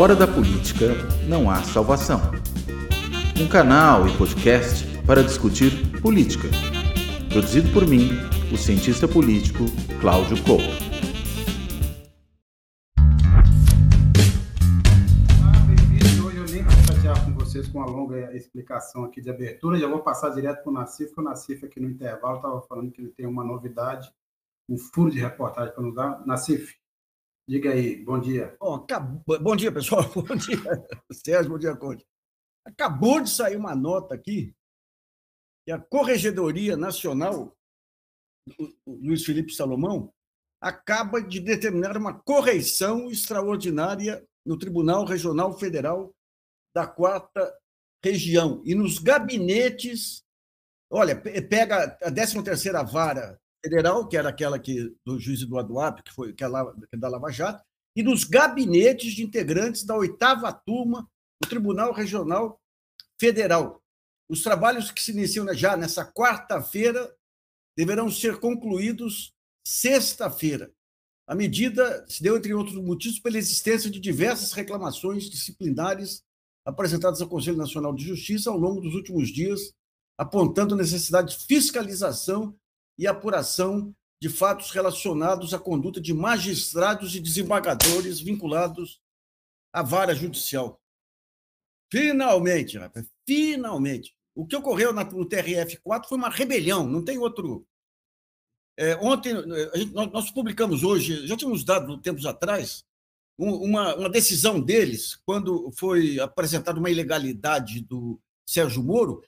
[0.00, 0.94] Fora da política
[1.28, 2.22] não há salvação.
[3.38, 6.48] Um canal e podcast para discutir política.
[7.28, 8.08] Produzido por mim,
[8.50, 9.66] o cientista político
[10.00, 10.64] Cláudio Couto.
[16.24, 19.86] Hoje eu nem vou chatear com vocês com uma longa explicação aqui de abertura, já
[19.86, 23.02] vou passar direto para o Nassif, porque o Nassif aqui no intervalo estava falando que
[23.02, 24.10] ele tem uma novidade,
[24.66, 26.26] um furo de reportagem para nos dar.
[26.26, 26.80] Nassif,
[27.50, 28.56] Diga aí, bom dia.
[28.60, 29.40] Oh, acabou...
[29.40, 30.04] Bom dia, pessoal.
[30.14, 30.56] Bom dia,
[31.10, 32.06] Sérgio, bom dia, Conde.
[32.64, 34.54] Acabou de sair uma nota aqui
[35.66, 37.52] que a Corregedoria Nacional,
[38.86, 40.14] Luiz Felipe Salomão,
[40.60, 46.14] acaba de determinar uma correição extraordinária no Tribunal Regional Federal
[46.72, 47.52] da Quarta
[48.00, 48.62] Região.
[48.64, 50.22] E nos gabinetes,
[50.88, 56.12] olha, pega a 13ª Vara Federal, que era aquela que do juiz Eduardo Apio, que
[56.12, 57.62] foi que é, que é da Lava Jato,
[57.94, 61.08] e nos gabinetes de integrantes da oitava turma
[61.40, 62.60] do Tribunal Regional
[63.18, 63.82] Federal.
[64.28, 67.12] Os trabalhos que se iniciam já nessa quarta-feira
[67.76, 69.34] deverão ser concluídos
[69.66, 70.72] sexta-feira.
[71.26, 76.22] A medida se deu, entre outros motivos, pela existência de diversas reclamações disciplinares
[76.64, 79.72] apresentadas ao Conselho Nacional de Justiça ao longo dos últimos dias,
[80.18, 82.56] apontando necessidade de fiscalização
[83.00, 89.00] e apuração de fatos relacionados à conduta de magistrados e desembargadores vinculados
[89.72, 90.78] à vara judicial.
[91.90, 94.14] Finalmente, rapaz, finalmente.
[94.34, 97.66] O que ocorreu no TRF4 foi uma rebelião, não tem outro.
[98.78, 99.34] É, ontem,
[99.74, 102.84] gente, nós publicamos hoje, já tínhamos dado tempos atrás,
[103.38, 109.24] uma, uma decisão deles, quando foi apresentada uma ilegalidade do Sérgio Moro.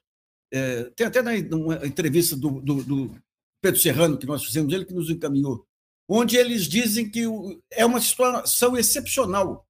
[0.53, 3.23] É, tem até na entrevista do, do, do
[3.63, 5.65] Pedro Serrano, que nós fizemos, ele que nos encaminhou,
[6.09, 7.25] onde eles dizem que
[7.71, 9.67] é uma situação excepcional.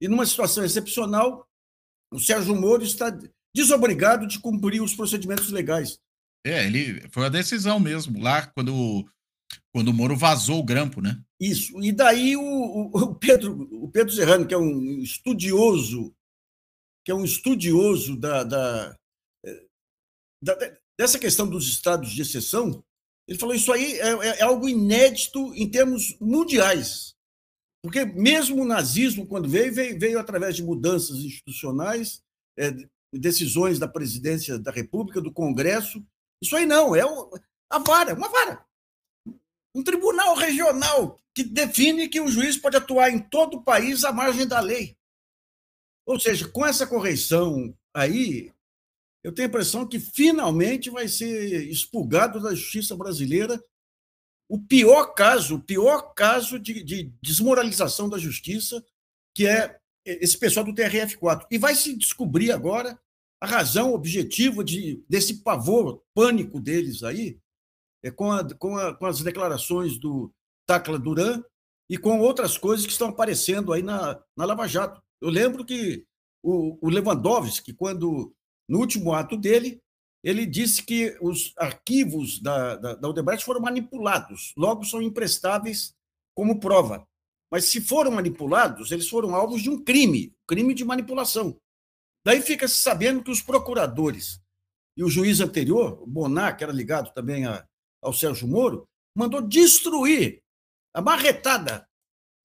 [0.00, 1.46] E numa situação excepcional,
[2.12, 3.16] o Sérgio Moro está
[3.54, 5.98] desobrigado de cumprir os procedimentos legais.
[6.44, 9.04] É, ele foi a decisão mesmo, lá quando,
[9.72, 11.20] quando o Moro vazou o grampo, né?
[11.40, 11.80] Isso.
[11.82, 16.14] E daí o, o, Pedro, o Pedro Serrano, que é um estudioso,
[17.04, 18.96] que é um estudioso da, da,
[19.44, 19.66] eh,
[20.42, 20.56] da
[20.98, 22.84] dessa questão dos estados de exceção,
[23.32, 27.14] ele falou: isso aí é, é, é algo inédito em termos mundiais.
[27.82, 32.22] Porque mesmo o nazismo, quando veio, veio, veio através de mudanças institucionais,
[32.58, 32.70] é,
[33.10, 36.04] decisões da presidência da República, do Congresso.
[36.42, 37.30] Isso aí não, é o,
[37.70, 38.66] a vara, uma vara.
[39.74, 44.12] Um tribunal regional que define que o juiz pode atuar em todo o país à
[44.12, 44.94] margem da lei.
[46.06, 48.52] Ou seja, com essa correção aí,
[49.22, 53.62] eu tenho a impressão que finalmente vai ser expulgado da justiça brasileira
[54.48, 58.84] o pior caso, o pior caso de, de desmoralização da justiça,
[59.34, 61.46] que é esse pessoal do TRF4.
[61.50, 63.00] E vai se descobrir agora
[63.40, 67.40] a razão objetiva de, desse pavor, pânico deles aí,
[68.04, 70.30] é com, a, com, a, com as declarações do
[70.66, 71.42] Tacla Duran
[71.88, 75.02] e com outras coisas que estão aparecendo aí na, na Lava Jato.
[75.20, 76.04] Eu lembro que
[76.42, 78.34] o, o Lewandowski, quando
[78.68, 79.80] no último ato dele,
[80.22, 85.94] ele disse que os arquivos da, da, da Odebrecht foram manipulados, logo são imprestáveis
[86.34, 87.06] como prova.
[87.50, 91.58] Mas se foram manipulados, eles foram alvos de um crime, crime de manipulação.
[92.24, 94.40] Daí fica se sabendo que os procuradores
[94.96, 97.66] e o juiz anterior, Bonar, que era ligado também a,
[98.00, 100.40] ao Sérgio Moro, mandou destruir,
[100.94, 101.88] a marretada,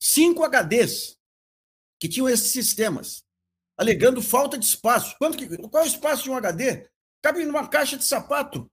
[0.02, 1.18] cinco HDs
[2.00, 3.27] que tinham esses sistemas
[3.78, 5.16] alegando falta de espaço.
[5.20, 6.88] Quanto que, qual é o espaço de um HD?
[7.22, 8.70] Cabe numa caixa de sapato.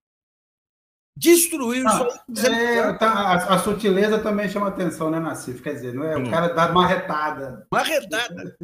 [1.16, 2.08] Destruir ah,
[2.44, 5.62] é, tá, a, a, sutileza também chama atenção, né, Nassif?
[5.62, 6.24] Quer dizer, não é hum.
[6.24, 7.68] o cara dá marretada.
[7.70, 8.56] Marretada.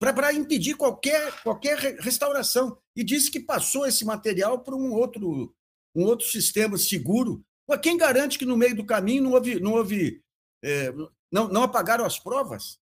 [0.00, 2.78] Para impedir qualquer, qualquer restauração.
[2.96, 5.54] E disse que passou esse material para um outro,
[5.94, 7.44] um outro sistema seguro.
[7.68, 9.60] Mas quem garante que no meio do caminho não houve.
[9.60, 10.22] Não, houve
[10.62, 10.92] é,
[11.30, 12.78] não, não apagaram as provas?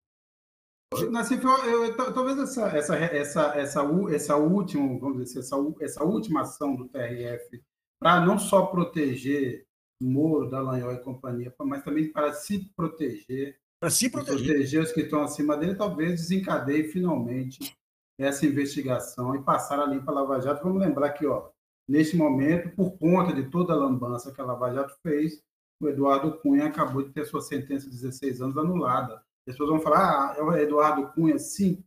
[1.10, 6.40] Nassif, eu, eu, talvez essa, essa, essa, essa, essa última, vamos dizer, essa, essa última
[6.40, 7.62] ação do TRF,
[8.00, 9.66] para não só proteger
[10.02, 14.46] Moro, Dallagnol e companhia, mas também para se proteger, para se proteger.
[14.46, 17.76] proteger os que estão acima dele, talvez desencadeie finalmente
[18.18, 20.64] essa investigação e passar a limpa Lava Jato.
[20.64, 21.50] Vamos lembrar que, ó,
[21.88, 25.40] neste momento, por conta de toda a lambança que a Lava Jato fez,
[25.80, 29.80] o Eduardo Cunha acabou de ter sua sentença de 16 anos anulada as pessoas vão
[29.80, 31.82] falar, ah, é o Eduardo Cunha, sim,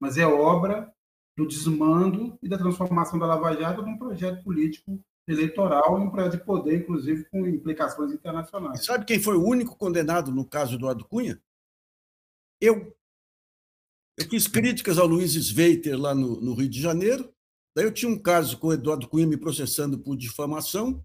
[0.00, 0.92] mas é obra
[1.36, 6.38] do desmando e da transformação da Lava Jato num projeto político eleitoral e um projeto
[6.38, 8.84] de poder, inclusive com implicações internacionais.
[8.84, 11.40] Sabe quem foi o único condenado no caso do Eduardo Cunha?
[12.60, 12.96] Eu.
[14.18, 17.32] Eu fiz críticas ao Luiz Sveiter lá no, no Rio de Janeiro.
[17.76, 21.04] Daí eu tinha um caso com o Eduardo Cunha me processando por difamação.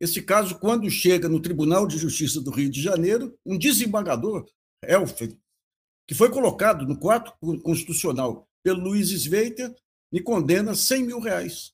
[0.00, 4.46] Esse caso, quando chega no Tribunal de Justiça do Rio de Janeiro, um desembargador,
[4.82, 5.36] Elfer,
[6.06, 7.32] que foi colocado no quarto
[7.62, 9.74] constitucional pelo Luiz Sveiter,
[10.12, 11.72] me condena 100 mil reais.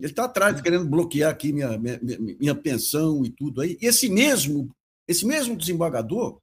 [0.00, 3.78] Ele está atrás, querendo bloquear aqui minha, minha, minha, pensão e tudo aí.
[3.80, 4.70] E esse mesmo,
[5.06, 6.40] esse mesmo desembargador,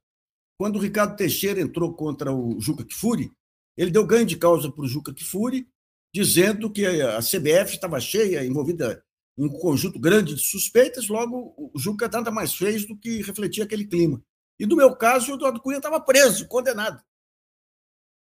[0.58, 3.30] quando o Ricardo Teixeira entrou contra o Juca Kfouri,
[3.76, 5.66] ele deu ganho de causa para o Juca Kfouri,
[6.14, 9.02] dizendo que a CBF estava cheia, envolvida
[9.38, 13.62] em um conjunto grande de suspeitas, logo o Juca nada mais fez do que refletir
[13.62, 14.22] aquele clima.
[14.60, 17.02] E no meu caso, o Eduardo Cunha estava preso, condenado.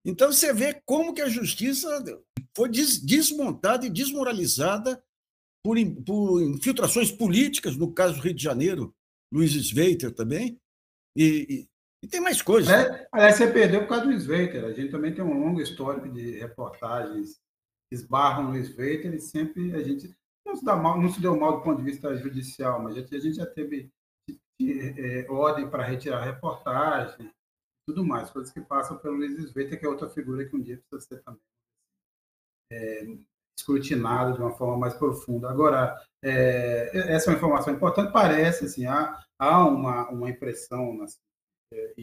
[0.03, 1.87] Então você vê como que a justiça
[2.57, 5.01] foi desmontada e desmoralizada
[5.63, 8.95] por, por infiltrações políticas, no caso do Rio de Janeiro,
[9.31, 10.59] Luiz Sveiter também,
[11.15, 11.69] e, e,
[12.03, 12.73] e tem mais coisas.
[12.73, 14.65] É, aliás, você perdeu por causa do Sveiter.
[14.65, 17.35] A gente também tem um longo histórico de reportagens
[17.89, 20.11] que esbarram no Sveiter e sempre a gente
[20.43, 23.01] não se, dá mal, não se deu mal do ponto de vista judicial, mas a
[23.01, 23.92] gente, a gente já teve
[24.61, 27.33] é, ordem para retirar reportagem,
[27.87, 30.81] tudo mais, coisas que passam pelo Luiz Sveiter, que é outra figura que um dia
[30.89, 31.41] precisa ser também
[32.73, 33.05] é,
[34.35, 35.49] de uma forma mais profunda.
[35.49, 41.19] Agora, é, essa é uma informação importante, parece, assim, há, há uma, uma impressão assim,
[41.73, 41.93] é,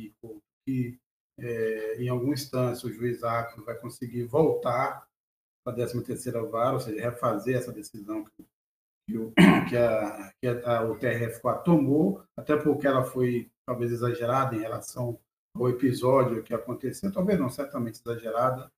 [0.65, 0.99] que
[1.39, 5.07] é, em alguma instância o juiz Acro vai conseguir voltar
[5.65, 8.47] para a 13ª vara, ou seja, refazer essa decisão que,
[9.11, 9.33] que, o,
[9.69, 15.19] que, a, a, o TRF4 tomou, até porque ela foi talvez exagerada em relação
[15.55, 18.71] ao episódio que aconteceu, talvez não, certamente exagerada,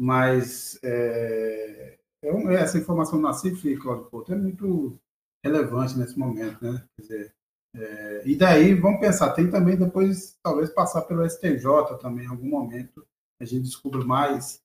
[0.00, 4.98] mas é, é, essa informação do Nacife, Cláudio Couto, é muito
[5.44, 6.84] relevante nesse momento, né?
[6.96, 7.34] Quer dizer,
[7.74, 12.48] é, e daí, vamos pensar, tem também depois, talvez, passar pelo STJ também, em algum
[12.48, 13.04] momento,
[13.40, 14.61] a gente descobre mais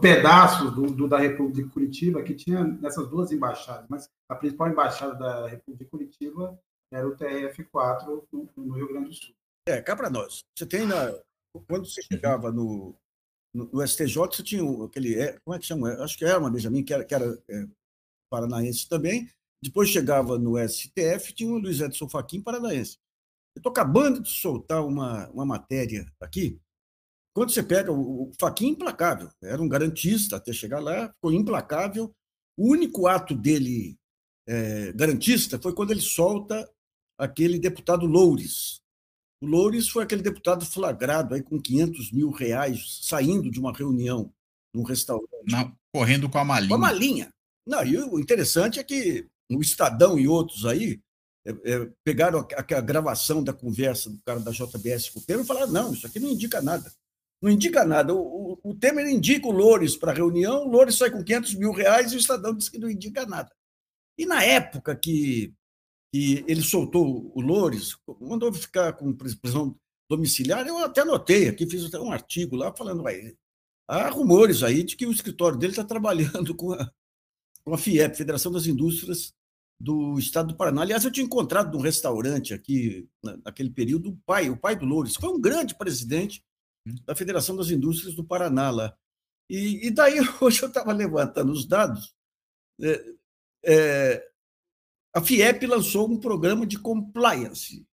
[0.00, 4.68] pedaços do, do, da República de Curitiba que tinha nessas duas embaixadas, mas a principal
[4.68, 6.58] embaixada da República de Curitiba
[6.92, 9.34] era o TRF4 no, no Rio Grande do Sul.
[9.68, 10.40] É, cá para nós.
[10.56, 11.12] Você tem na,
[11.66, 12.94] quando você chegava no,
[13.54, 15.18] no, no, STJ, você tinha aquele.
[15.18, 15.92] É, como é que chama?
[16.02, 17.66] Acho que era uma Benjamin, que era, que era é,
[18.30, 19.30] paranaense também.
[19.62, 22.96] Depois chegava no STF, tinha o Luiz Edson Fachin, paranaense.
[23.54, 26.58] Eu estou acabando de soltar uma, uma matéria aqui.
[27.34, 29.30] Quando você pega o, o Fachin, implacável.
[29.42, 32.12] Era um garantista até chegar lá, ficou implacável.
[32.56, 33.96] O único ato dele
[34.46, 36.68] é, garantista foi quando ele solta
[37.18, 38.80] aquele deputado Loures,
[39.42, 44.30] o Loures foi aquele deputado flagrado aí com 500 mil reais saindo de uma reunião
[44.74, 45.28] num restaurante.
[45.46, 46.68] Não, correndo com a malinha.
[46.68, 47.30] Com a malinha.
[47.66, 51.00] Não, e o interessante é que o Estadão e outros aí
[51.46, 55.44] é, é, pegaram a, a, gravação da conversa do cara da JBS com o Temer
[55.44, 56.92] e falaram: não, isso aqui não indica nada.
[57.42, 58.14] Não indica nada.
[58.14, 61.54] O, o, o Temer indica o Loures para a reunião, o Loures sai com 500
[61.54, 63.50] mil reais e o Estadão diz que não indica nada.
[64.18, 65.54] E na época que
[66.12, 69.76] que ele soltou o Loures, mandou ficar com prisão
[70.08, 73.36] domiciliar, eu até notei aqui, fiz até um artigo lá falando, aí,
[73.86, 76.90] há rumores aí de que o escritório dele está trabalhando com a,
[77.64, 79.32] com a FIEP, Federação das Indústrias
[79.78, 80.82] do Estado do Paraná.
[80.82, 83.08] Aliás, eu tinha encontrado num restaurante aqui,
[83.44, 86.42] naquele período, o pai, o pai do Loures, foi um grande presidente
[87.04, 88.96] da Federação das Indústrias do Paraná lá.
[89.48, 92.14] E, e daí, hoje eu estava levantando os dados,
[92.80, 93.14] é,
[93.64, 94.30] é,
[95.14, 97.86] a FIEP lançou um programa de compliance.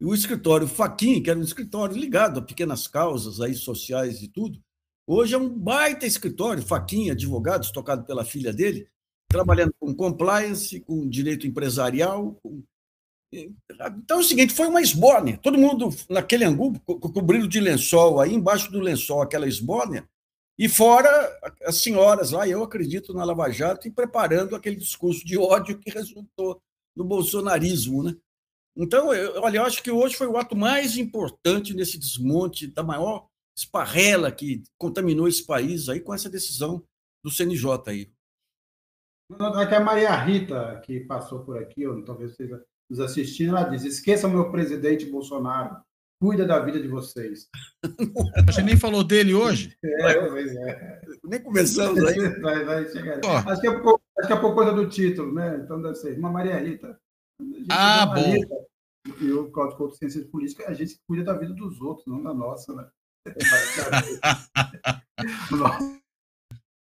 [0.00, 4.28] E o escritório Faquin, que era um escritório ligado a pequenas causas aí sociais e
[4.28, 4.62] tudo,
[5.06, 8.88] hoje é um baita escritório, Faquin, advogados, tocado pela filha dele,
[9.28, 12.34] trabalhando com compliance, com direito empresarial.
[12.42, 12.62] Com...
[13.32, 15.38] Então é o seguinte, foi uma esbórnia.
[15.38, 20.08] Todo mundo naquele angu, cobrindo de lençol, aí embaixo do lençol aquela esbórnia,
[20.58, 21.08] e fora
[21.62, 25.90] as senhoras lá, eu acredito na Lava Jato, e preparando aquele discurso de ódio que
[25.90, 26.60] resultou
[26.96, 28.02] no bolsonarismo.
[28.02, 28.16] Né?
[28.76, 32.82] Então, eu, olha, eu acho que hoje foi o ato mais importante nesse desmonte da
[32.82, 36.82] maior esparrela que contaminou esse país aí com essa decisão
[37.22, 38.12] do CNJ aí.
[39.60, 42.50] Aqui a Maria Rita, que passou por aqui, ou talvez vocês
[42.88, 45.76] nos assistindo, ela diz: esqueça o meu presidente Bolsonaro
[46.20, 47.48] cuida da vida de vocês.
[48.46, 49.76] Você nem falou dele hoje?
[49.82, 51.00] É, pois é.
[51.24, 52.18] Nem começamos aí.
[52.40, 53.20] Vai, vai chegar.
[53.24, 53.50] Oh.
[53.50, 55.60] Acho, que é por, acho que é por coisa do título, né?
[55.62, 56.98] Então deve ser uma Maria Rita.
[57.70, 58.32] Ah, bom.
[58.32, 58.56] Rita,
[59.20, 62.34] e o Código de Ciências Políticas, a gente cuida da vida dos outros, não da
[62.34, 62.86] nossa, né?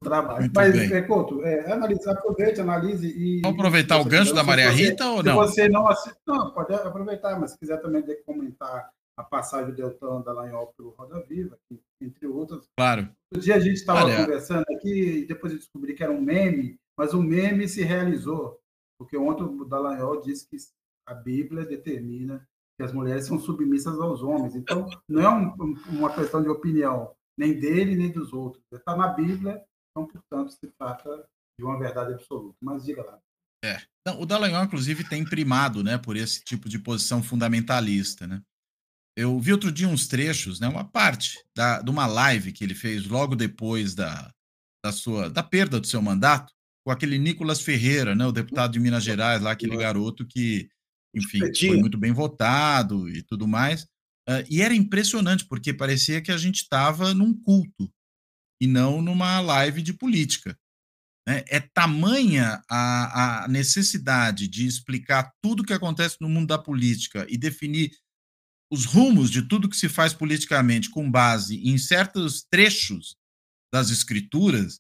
[0.03, 0.41] trabalho.
[0.41, 0.93] Muito Mas, bem.
[0.93, 3.41] É, Couto, é, analise, aproveite, analise e.
[3.43, 5.47] Vamos aproveitar o gancho da Maria você, Rita ou não?
[5.47, 9.77] Se você não assiste, não, pode aproveitar, mas se quiser também comentar a passagem do
[9.77, 11.59] Deltan da Lanhol pelo Roda Viva,
[12.01, 13.09] entre outras, Claro.
[13.35, 14.17] Um dia a gente estava Olha...
[14.17, 18.59] conversando aqui e depois eu descobri que era um meme, mas o meme se realizou.
[18.99, 20.57] Porque ontem o Dallagnol disse que
[21.07, 24.55] a Bíblia determina que as mulheres são submissas aos homens.
[24.55, 28.63] Então, não é um, uma questão de opinião, nem dele, nem dos outros.
[28.73, 32.57] Está na Bíblia, então, portanto, se trata de uma verdade absoluta.
[32.61, 33.21] Mas diga lá.
[33.65, 33.81] É.
[34.05, 38.27] Não, o Dallagnol, inclusive, tem primado né, por esse tipo de posição fundamentalista.
[38.27, 38.43] Né?
[39.17, 42.75] Eu vi outro dia uns trechos, né, uma parte da, de uma live que ele
[42.75, 44.33] fez logo depois da,
[44.85, 46.53] da, sua, da perda do seu mandato,
[46.85, 50.69] com aquele Nicolas Ferreira, né, o deputado de Minas Gerais, lá, aquele garoto que,
[51.15, 53.85] enfim, foi muito bem votado e tudo mais.
[54.29, 57.93] Uh, e era impressionante, porque parecia que a gente estava num culto
[58.63, 60.57] e não numa live de política.
[61.29, 61.43] Né?
[61.49, 67.27] É tamanha a, a necessidade de explicar tudo o que acontece no mundo da política
[67.29, 67.91] e definir
[68.73, 73.17] os rumos de tudo que se faz politicamente com base em certos trechos
[73.75, 74.79] das escrituras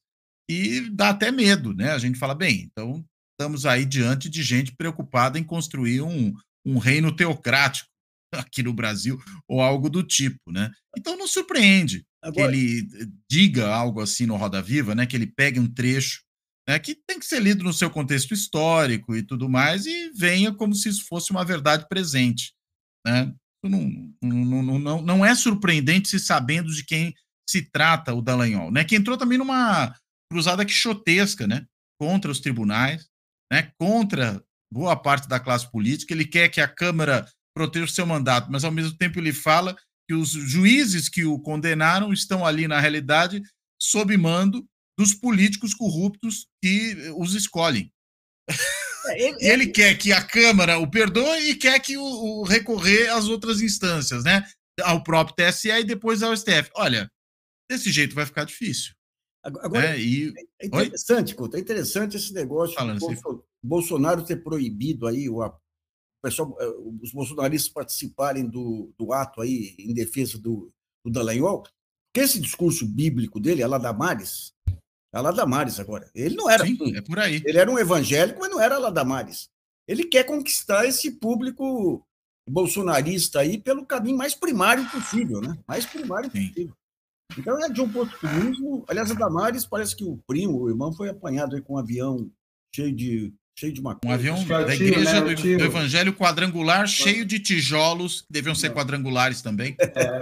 [0.49, 1.91] e dá até medo, né?
[1.91, 6.33] A gente fala, bem, então estamos aí diante de gente preocupada em construir um,
[6.65, 7.91] um reino teocrático
[8.33, 10.71] aqui no Brasil ou algo do tipo, né?
[10.97, 12.51] Então não surpreende Agora...
[12.51, 12.89] que ele
[13.31, 15.07] diga algo assim no Roda Viva, né?
[15.07, 16.23] Que ele pegue um trecho
[16.69, 20.55] né, que tem que ser lido no seu contexto histórico e tudo mais, e venha
[20.55, 22.55] como se isso fosse uma verdade presente.
[23.07, 23.33] Né?
[23.65, 27.15] Não, não, não, não é surpreendente se sabendo de quem
[27.49, 28.85] se trata o Dallagnol, né?
[28.85, 29.95] que entrou também numa
[30.31, 31.67] cruzada quixotesca né?
[32.01, 33.09] contra os tribunais,
[33.53, 33.73] né?
[33.79, 36.15] contra boa parte da classe política.
[36.15, 39.77] Ele quer que a Câmara proteja o seu mandato, mas ao mesmo tempo ele fala
[40.09, 43.43] que os juízes que o condenaram estão ali, na realidade,
[43.81, 44.67] sob mando
[44.99, 47.91] dos políticos corruptos que os escolhem.
[49.05, 53.09] É, ele, ele, quer que a Câmara o perdoe e quer que o, o, recorrer
[53.09, 54.45] às outras instâncias, né?
[54.83, 56.71] Ao próprio TSE e depois ao STF.
[56.77, 57.11] Olha,
[57.69, 58.93] desse jeito vai ficar difícil.
[59.45, 60.33] Agora, é, e...
[60.61, 63.23] é interessante, Couto, é interessante esse negócio Falando do assim.
[63.63, 65.53] Bolsonaro ter proibido aí o, o
[66.23, 70.73] pessoal, eh, os bolsonaristas participarem do, do ato aí em defesa do,
[71.05, 74.53] do Dallagnol, porque esse discurso bíblico dele, a lá Damares,
[75.13, 76.11] a lá Damares agora.
[76.15, 76.65] Ele não era.
[76.65, 77.43] Sim, é por aí.
[77.45, 79.51] Ele era um evangélico, mas não era lá Damares.
[79.87, 82.07] Ele quer conquistar esse público
[82.49, 85.59] bolsonarista aí pelo caminho mais primário possível, né?
[85.67, 86.49] Mais primário Sim.
[86.49, 86.77] possível.
[87.39, 88.85] Então é de um oportunismo.
[88.89, 92.31] Aliás, a Damares parece que o primo, o irmão, foi apanhado aí com um avião
[92.75, 94.11] cheio de cheio de maconha.
[94.11, 95.35] Um avião da igreja né?
[95.35, 100.21] do, do, Evangelho quadrangular, cheio de tijolos, que deviam ser quadrangulares também, é.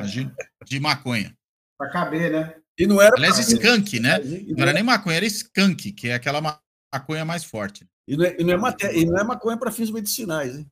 [0.64, 1.36] de maconha.
[1.78, 2.54] Para caber, né?
[2.78, 3.14] E não era.
[3.16, 4.18] Aliás, skunk, né?
[4.18, 6.40] Não era nem maconha, era skunk, que é aquela
[6.92, 7.86] maconha mais forte.
[8.08, 8.86] E não é, e não é, mate...
[8.86, 10.66] e não é maconha para fins medicinais, hein?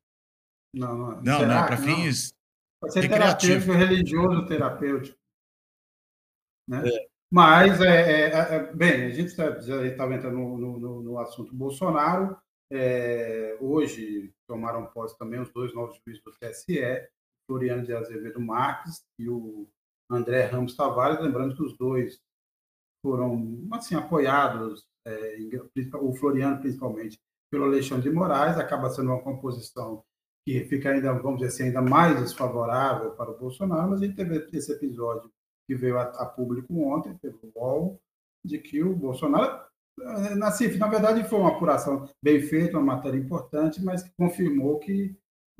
[0.75, 1.23] Não, não.
[1.23, 2.33] Não, não é para fins.
[2.81, 5.19] Pode ser terapêutico, religioso terapêutico.
[6.69, 6.89] Né?
[6.89, 7.07] É.
[7.31, 11.19] Mas, é, é, é, é bem, a gente tá, já estava entrando no, no, no,
[11.19, 12.37] assunto Bolsonaro.
[12.71, 17.09] É, hoje tomaram posse também os dois novos juízes do TSE,
[17.47, 19.67] Floriano de Azevedo Marques e o
[20.11, 22.21] André Ramos Tavares, lembrando que os dois
[23.03, 25.37] foram assim apoiados, é,
[26.01, 27.19] o Floriano principalmente,
[27.51, 30.05] pelo Alexandre de Moraes, acaba sendo uma composição
[30.47, 34.17] que fica ainda, vamos dizer assim, ainda mais desfavorável para o Bolsonaro, mas a gente
[34.17, 35.31] teve esse episódio
[35.67, 38.01] que veio a, a público ontem, pelo UOL,
[38.45, 39.68] de que o Bolsonaro,
[40.03, 44.11] é, na CIF, na verdade, foi uma apuração bem feita, uma matéria importante, mas que
[44.17, 45.17] confirmou que,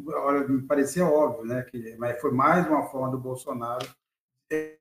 [0.07, 3.87] olha, me parecia óbvio, né, que mas foi mais uma forma do Bolsonaro
[4.51, 4.77] é,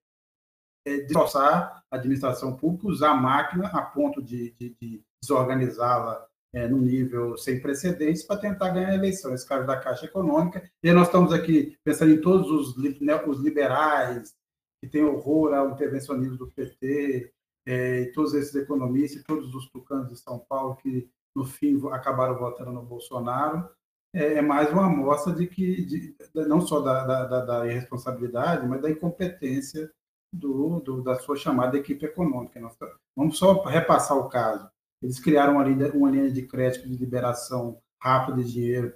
[0.85, 6.67] é, destroçar a administração pública, usar a máquina a ponto de, de, de desorganizá-la é,
[6.67, 9.33] no nível sem precedentes para tentar ganhar a eleição.
[9.33, 10.69] Esse caso da Caixa Econômica.
[10.81, 14.33] E nós estamos aqui pensando em todos os, né, os liberais,
[14.81, 17.33] que têm horror ao intervencionismo do PT,
[17.67, 22.71] é, todos esses economistas, todos os tucanos de São Paulo que, no fim, acabaram votando
[22.71, 23.69] no Bolsonaro
[24.13, 28.81] é, é mais uma amostra de que, de, não só da, da, da, irresponsabilidade, mas
[28.81, 29.91] da incompetência
[30.33, 32.59] do, do, da sua chamada equipe econômica.
[32.59, 32.75] Nós,
[33.15, 34.69] vamos só repassar o caso.
[35.01, 38.95] Eles criaram uma linha, uma linha de crédito de liberação rápida de dinheiro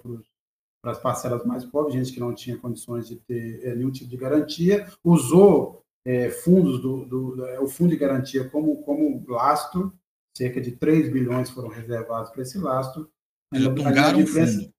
[0.82, 4.10] para as parcelas mais pobres, gente que não tinha condições de ter é, nenhum tipo
[4.10, 9.92] de garantia, usou é, fundos do, do, é, o fundo de garantia como, como lastro,
[10.36, 13.10] cerca de 3 bilhões foram reservados para esse lastro.
[13.52, 14.72] Eles atungaram o fundo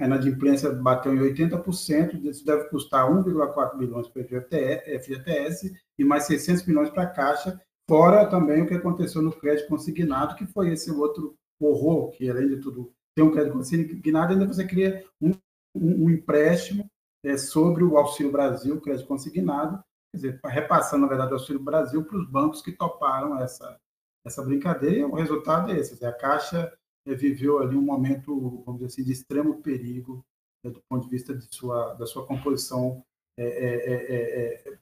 [0.00, 6.24] a inadimplência bateu em 80%, isso deve custar 1,4 bilhões para o FGTS e mais
[6.26, 10.72] 600 milhões para a Caixa, fora também o que aconteceu no crédito consignado, que foi
[10.72, 15.32] esse outro horror, que além de tudo tem um crédito consignado, ainda você cria um,
[15.74, 16.88] um, um empréstimo
[17.24, 19.82] é, sobre o Auxílio Brasil, crédito consignado,
[20.14, 23.78] dizer, repassando, na verdade, o Auxílio Brasil para os bancos que toparam essa,
[24.26, 26.04] essa brincadeira, e o resultado é esse.
[26.04, 26.72] A Caixa
[27.06, 30.24] eh, viveu ali um momento, vamos dizer assim, de extremo perigo
[30.64, 33.02] né, do ponto de vista de sua, da sua composição,
[33.38, 34.78] é, é, é,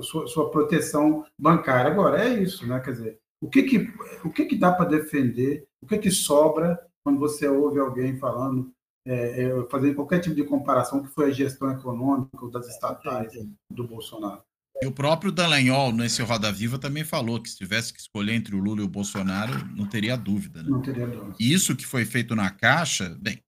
[0.00, 1.90] sua, sua, proteção bancária.
[1.90, 2.78] Agora, é isso, né?
[2.80, 3.78] quer dizer, o que, que,
[4.24, 8.72] o que, que dá para defender, o que, que sobra quando você ouve alguém falando
[9.08, 13.32] é, é, fazer qualquer tipo de comparação que foi a gestão econômica das estatais
[13.70, 14.42] do Bolsonaro.
[14.82, 18.54] E o próprio Dallagnol, nesse Roda Viva, também falou que se tivesse que escolher entre
[18.54, 20.62] o Lula e o Bolsonaro, não teria dúvida.
[20.62, 20.68] Né?
[20.68, 21.34] Não teria dúvida.
[21.40, 23.42] E isso que foi feito na Caixa, bem,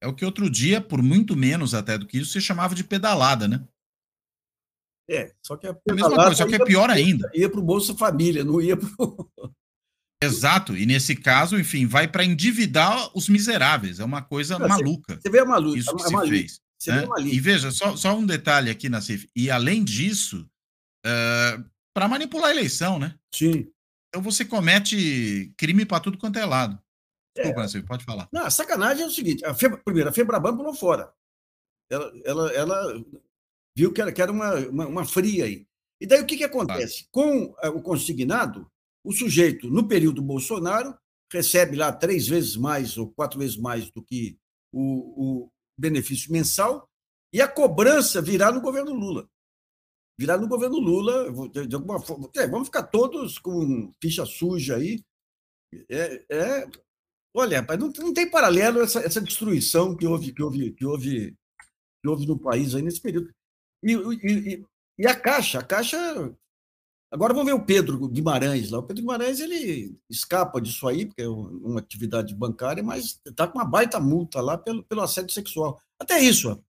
[0.00, 2.84] é o que outro dia, por muito menos até do que isso, se chamava de
[2.84, 3.66] pedalada, né?
[5.10, 7.30] É, só que a, a mesma coisa, só que é pior ainda.
[7.34, 8.88] Ia para o Bolsa Família, não ia para
[10.24, 14.00] Exato, e nesse caso, enfim, vai para endividar os miseráveis.
[14.00, 15.18] É uma coisa não, maluca.
[15.20, 15.78] Você vê a maluca.
[15.78, 16.60] Isso que a, se fez.
[16.86, 17.06] Né?
[17.24, 19.28] E veja, só, só um detalhe aqui, Nassif.
[19.34, 20.42] E além disso,
[21.04, 21.64] uh, eh,
[21.94, 23.14] para manipular a eleição, né?
[23.34, 23.70] Sim.
[24.08, 26.78] Então você comete crime para tudo quanto é lado.
[27.34, 27.62] Desculpa, é.
[27.62, 28.28] Nassif, pode falar.
[28.32, 31.12] Não, a sacanagem é o seguinte: a Febra, primeiro, a Febraban pulou fora.
[31.90, 33.04] Ela, ela, ela
[33.76, 35.66] viu que era, que era uma, uma, uma fria aí.
[36.00, 37.08] E daí o que, que acontece?
[37.12, 37.30] Claro.
[37.30, 38.70] Com uh, o consignado,
[39.04, 40.96] o sujeito, no período Bolsonaro,
[41.30, 44.38] recebe lá três vezes mais ou quatro vezes mais do que
[44.72, 46.88] o, o benefício mensal,
[47.32, 49.28] e a cobrança virá no governo Lula.
[50.18, 51.26] Virá no governo Lula,
[51.66, 52.30] de alguma forma.
[52.36, 55.02] É, vamos ficar todos com ficha suja aí.
[55.90, 56.70] É, é
[57.34, 61.36] olha, não, não tem paralelo essa, essa destruição que houve, que, houve, que, houve,
[62.00, 63.28] que houve no país aí nesse período.
[63.82, 64.64] E, e,
[65.00, 65.98] e a Caixa, a Caixa
[67.14, 68.80] Agora vamos ver o Pedro Guimarães lá.
[68.80, 73.56] O Pedro Guimarães ele escapa disso aí, porque é uma atividade bancária, mas está com
[73.56, 75.80] uma baita multa lá pelo, pelo assédio sexual.
[75.96, 76.60] Até isso.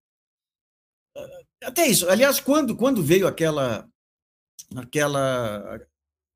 [1.64, 2.08] Até isso.
[2.08, 3.90] Aliás, quando, quando veio aquela.
[4.76, 5.82] aquela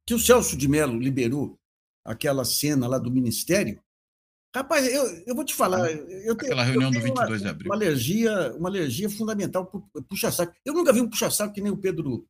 [0.07, 1.59] que o Celso de Mello liberou
[2.03, 3.79] aquela cena lá do Ministério.
[4.55, 5.87] Rapaz, eu, eu vou te falar.
[5.91, 7.69] Eu tenho, aquela reunião do 22 uma, de abril.
[7.69, 10.51] Uma alergia, uma alergia fundamental por puxa-saco.
[10.65, 12.27] Eu nunca vi um puxa-saco que nem o Pedro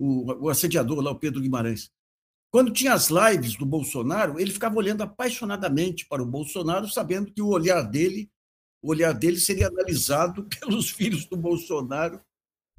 [0.00, 1.92] o, o assediador lá, o Pedro Guimarães.
[2.50, 7.42] Quando tinha as lives do Bolsonaro, ele ficava olhando apaixonadamente para o Bolsonaro, sabendo que
[7.42, 8.30] o olhar dele,
[8.82, 12.20] o olhar dele seria analisado pelos filhos do Bolsonaro.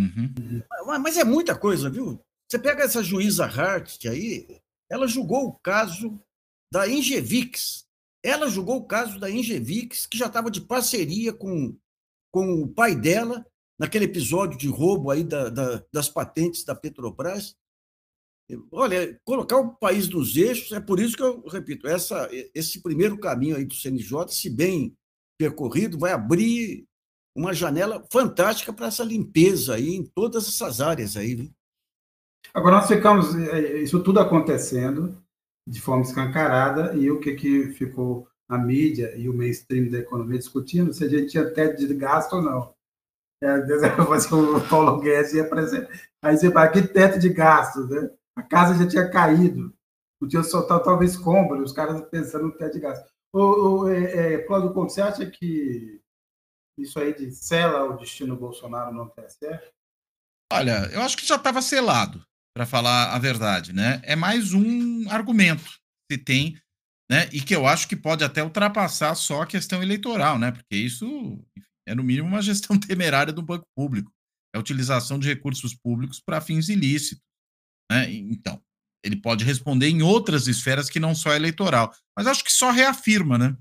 [0.01, 0.63] Uhum.
[0.99, 2.19] Mas é muita coisa, viu?
[2.49, 6.19] Você pega essa juíza Hart aí, ela julgou o caso
[6.73, 7.85] da Ingevix.
[8.23, 11.77] Ela julgou o caso da Ingevix, que já estava de parceria com,
[12.31, 13.45] com o pai dela
[13.81, 17.55] naquele episódio de roubo aí da, da, das patentes da Petrobras.
[18.71, 23.17] Olha, colocar o país nos eixos, é por isso que eu repito, essa, esse primeiro
[23.17, 24.95] caminho aí do CNJ, se bem
[25.35, 26.85] percorrido, vai abrir
[27.35, 31.49] uma janela fantástica para essa limpeza aí em todas essas áreas aí.
[32.53, 35.17] Agora nós ficamos, é, é, isso tudo acontecendo
[35.67, 40.37] de forma escancarada, e o que, que ficou a mídia e o mainstream da economia
[40.37, 42.80] discutindo, se a gente tinha teto de gasto ou não.
[43.43, 45.89] É, depois que o Paulo Guedes ia apresentar.
[46.23, 48.09] Aí você vai, que teto de gastos, né?
[48.35, 49.73] A casa já tinha caído,
[50.19, 53.11] podia soltar talvez escombro, os caras pensando no teto de gastos.
[53.33, 55.99] O, é, é, Cláudio Conte, você acha que
[56.77, 59.59] isso aí de sela o destino Bolsonaro no TSE?
[60.51, 62.21] Olha, eu acho que já estava selado,
[62.55, 64.01] para falar a verdade, né?
[64.03, 66.57] É mais um argumento que tem,
[67.09, 67.29] né?
[67.31, 70.51] E que eu acho que pode até ultrapassar só a questão eleitoral, né?
[70.51, 71.05] Porque isso,
[71.57, 74.11] enfim, é, no mínimo, uma gestão temerária do banco público.
[74.53, 77.23] É a utilização de recursos públicos para fins ilícitos.
[77.91, 78.11] Né?
[78.11, 78.61] Então,
[79.03, 81.93] ele pode responder em outras esferas que não só eleitoral.
[82.17, 83.57] Mas acho que só reafirma né,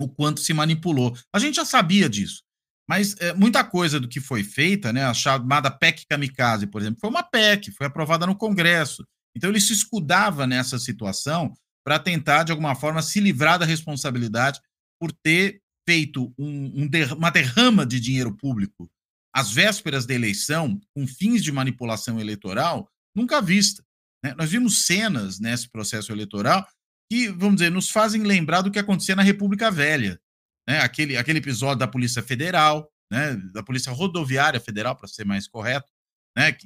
[0.00, 1.16] o quanto se manipulou.
[1.32, 2.42] A gente já sabia disso.
[2.88, 7.00] Mas é, muita coisa do que foi feita, né, a chamada PEC Kamikaze, por exemplo,
[7.00, 9.06] foi uma PEC, foi aprovada no Congresso.
[9.34, 14.60] Então ele se escudava nessa situação para tentar, de alguma forma, se livrar da responsabilidade
[15.00, 18.90] por ter feito um, um der, uma derrama de dinheiro público
[19.34, 23.84] às vésperas da eleição, com fins de manipulação eleitoral, nunca vista.
[24.24, 24.34] Né?
[24.38, 26.66] Nós vimos cenas nesse processo eleitoral
[27.10, 30.20] que, vamos dizer, nos fazem lembrar do que acontecia na República Velha.
[30.68, 30.78] Né?
[30.80, 33.36] Aquele, aquele episódio da Polícia Federal, né?
[33.52, 35.90] da Polícia Rodoviária Federal, para ser mais correto,
[36.36, 36.56] né?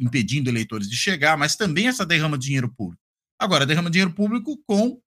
[0.00, 3.02] impedindo eleitores de chegar, mas também essa derrama de dinheiro público.
[3.40, 5.00] Agora, derrama de dinheiro público com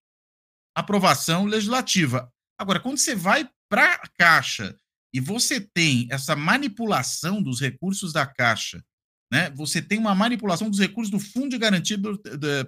[0.75, 2.29] aprovação legislativa.
[2.57, 4.77] Agora, quando você vai para a Caixa
[5.13, 8.83] e você tem essa manipulação dos recursos da Caixa,
[9.31, 9.49] né?
[9.51, 12.17] Você tem uma manipulação dos recursos do Fundo de Garantia do,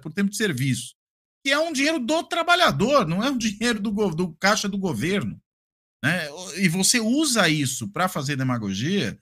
[0.02, 0.94] por Tempo de Serviço,
[1.44, 5.40] que é um dinheiro do trabalhador, não é um dinheiro do, do Caixa do governo.
[6.04, 6.28] Né?
[6.56, 9.18] E você usa isso para fazer demagogia,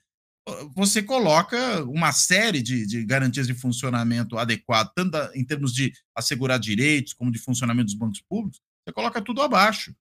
[0.73, 6.59] você coloca uma série de, de garantias de funcionamento adequado, tanto em termos de assegurar
[6.59, 9.93] direitos, como de funcionamento dos bancos públicos, você coloca tudo abaixo.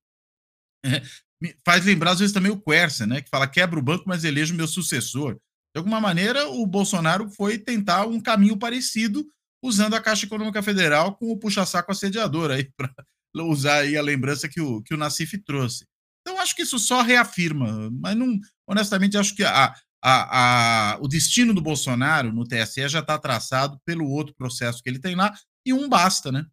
[1.64, 4.54] Faz lembrar, às vezes, também o Quercia, né, que fala quebra o banco, mas eleja
[4.54, 5.34] o meu sucessor.
[5.74, 9.26] De alguma maneira, o Bolsonaro foi tentar um caminho parecido,
[9.62, 14.48] usando a Caixa Econômica Federal com o puxa-saco assediador, aí, para usar aí a lembrança
[14.48, 15.84] que o, que o Nassif trouxe.
[16.22, 21.06] Então, acho que isso só reafirma, mas não, honestamente, acho que a, a, a, o
[21.08, 25.34] destino do Bolsonaro no TSE já está traçado pelo outro processo que ele tem lá,
[25.64, 26.46] e um basta, né?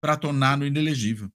[0.00, 1.28] Para tornar-no inelegível.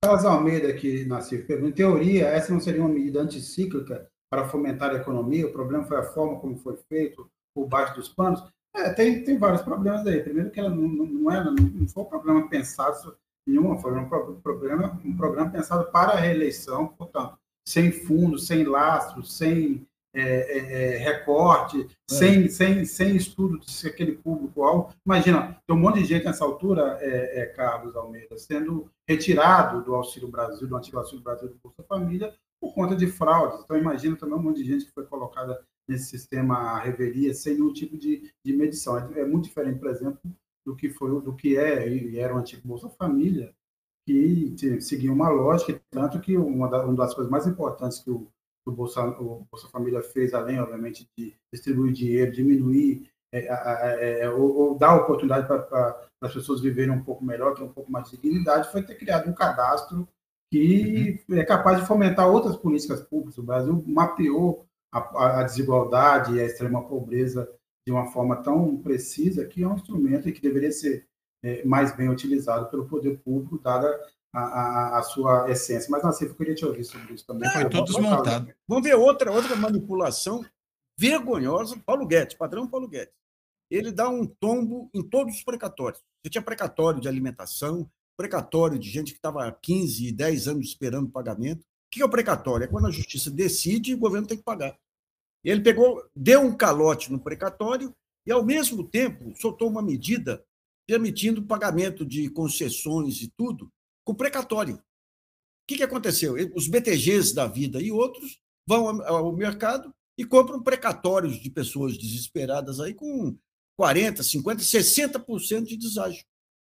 [0.00, 4.98] Carlos Almeida aqui, Nassif, em teoria, essa não seria uma medida anticíclica para fomentar a
[4.98, 5.46] economia?
[5.46, 8.44] O problema foi a forma como foi feito, por baixo dos panos?
[8.76, 10.22] É, tem, tem vários problemas aí.
[10.22, 14.08] Primeiro que ela não, não, era, não foi um problema pensado nenhuma, foi um
[14.40, 20.94] programa, um programa pensado para a reeleição, portanto, sem fundo, sem lastro, sem é, é,
[20.94, 22.14] é recorte, é.
[22.14, 24.94] Sem, sem, sem estudo de se aquele público-alvo.
[25.04, 30.28] Imagina, tem um monte de gente nessa altura, é, Carlos Almeida, sendo retirado do Auxílio
[30.28, 33.60] Brasil, do antigo Auxílio Brasil do Bolsa Família, por conta de fraudes.
[33.62, 37.72] Então, imagina também um monte de gente que foi colocada nesse sistema revelia sem nenhum
[37.72, 38.98] tipo de, de medição.
[38.98, 40.20] É, é muito diferente, por exemplo,
[40.66, 43.54] do que foi do que é e era o antigo Bolsa Família,
[44.06, 48.26] que seguia uma lógica, tanto que uma, uma das coisas mais importantes que o,
[48.66, 54.30] o, Bolsa, o Bolsa Família fez, além, obviamente, de distribuir dinheiro, diminuir, é, é, é,
[54.30, 58.10] ou, ou, dar oportunidade para as pessoas viverem um pouco melhor, ter um pouco mais
[58.10, 60.08] de dignidade, foi ter criado um cadastro
[60.50, 61.36] que uhum.
[61.36, 63.36] é capaz de fomentar outras políticas públicas.
[63.36, 67.50] O Brasil mapeou a, a desigualdade e a extrema pobreza
[67.86, 71.06] de uma forma tão precisa que é um instrumento que deveria ser
[71.42, 73.88] é, mais bem utilizado pelo poder público, dada
[74.32, 75.88] a, a, sua essência.
[75.90, 77.50] Mas, assim, eu queria te ouvir sobre isso também.
[77.50, 78.52] Foi tudo desmontado.
[78.66, 80.44] Vamos ver outra, outra manipulação
[80.96, 81.80] vergonhosa.
[81.84, 83.14] Paulo Guedes, padrão Paulo Guedes.
[83.70, 86.02] Ele dá um tombo em todos os precatórios.
[86.22, 91.10] Você tinha precatório de alimentação, precatório de gente que estava há 15, 10 anos esperando
[91.10, 91.60] pagamento.
[91.60, 92.64] O que é o precatório?
[92.64, 94.76] É quando a justiça decide e o governo tem que pagar.
[95.44, 97.94] Ele pegou, deu um calote no precatório
[98.26, 100.44] e, ao mesmo tempo, soltou uma medida
[100.86, 103.70] permitindo pagamento de concessões e tudo
[104.08, 104.76] com precatório.
[104.76, 104.80] O
[105.68, 106.34] que, que aconteceu?
[106.54, 112.80] Os BTGs da vida e outros vão ao mercado e compram precatórios de pessoas desesperadas
[112.80, 113.36] aí com
[113.78, 116.24] 40%, 50%, 60% de deságio.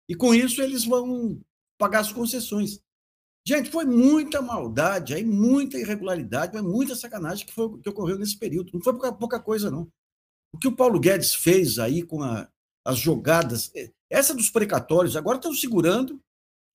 [0.09, 1.39] E com isso eles vão
[1.77, 2.81] pagar as concessões.
[3.45, 8.35] Gente, foi muita maldade, aí muita irregularidade, mas muita sacanagem que, foi, que ocorreu nesse
[8.39, 8.71] período.
[8.73, 9.87] Não foi pouca, pouca coisa, não.
[10.51, 12.49] O que o Paulo Guedes fez aí com a,
[12.83, 16.19] as jogadas, é, essa dos precatórios, agora estão segurando,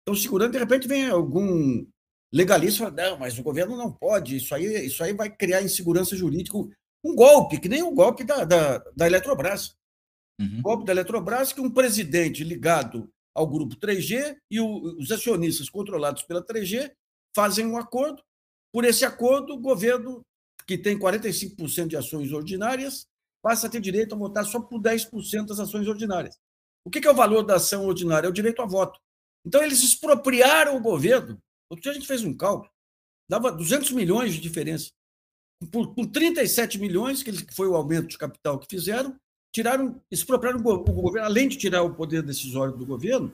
[0.02, 1.86] estão segurando, de repente vem algum
[2.32, 5.62] legalista e fala, não, mas o governo não pode, isso aí, isso aí vai criar
[5.62, 6.58] insegurança jurídica.
[7.04, 9.76] Um golpe, que nem o golpe da, da, da Eletrobras.
[10.40, 10.58] Uhum.
[10.58, 15.68] O golpe da Eletrobras, que um presidente ligado ao grupo 3G e o, os acionistas
[15.68, 16.92] controlados pela 3G
[17.34, 18.22] fazem um acordo.
[18.72, 20.22] Por esse acordo, o governo,
[20.66, 23.06] que tem 45% de ações ordinárias,
[23.42, 26.38] passa a ter direito a votar só por 10% das ações ordinárias.
[26.84, 28.26] O que é o valor da ação ordinária?
[28.26, 28.98] É o direito a voto.
[29.44, 31.40] Então, eles expropriaram o governo.
[31.70, 32.70] Outro dia a gente fez um cálculo,
[33.28, 34.90] dava 200 milhões de diferença.
[35.70, 39.16] Por, por 37 milhões, que foi o aumento de capital que fizeram,
[39.54, 43.32] tiraram, expropriaram o governo, além de tirar o poder decisório do governo,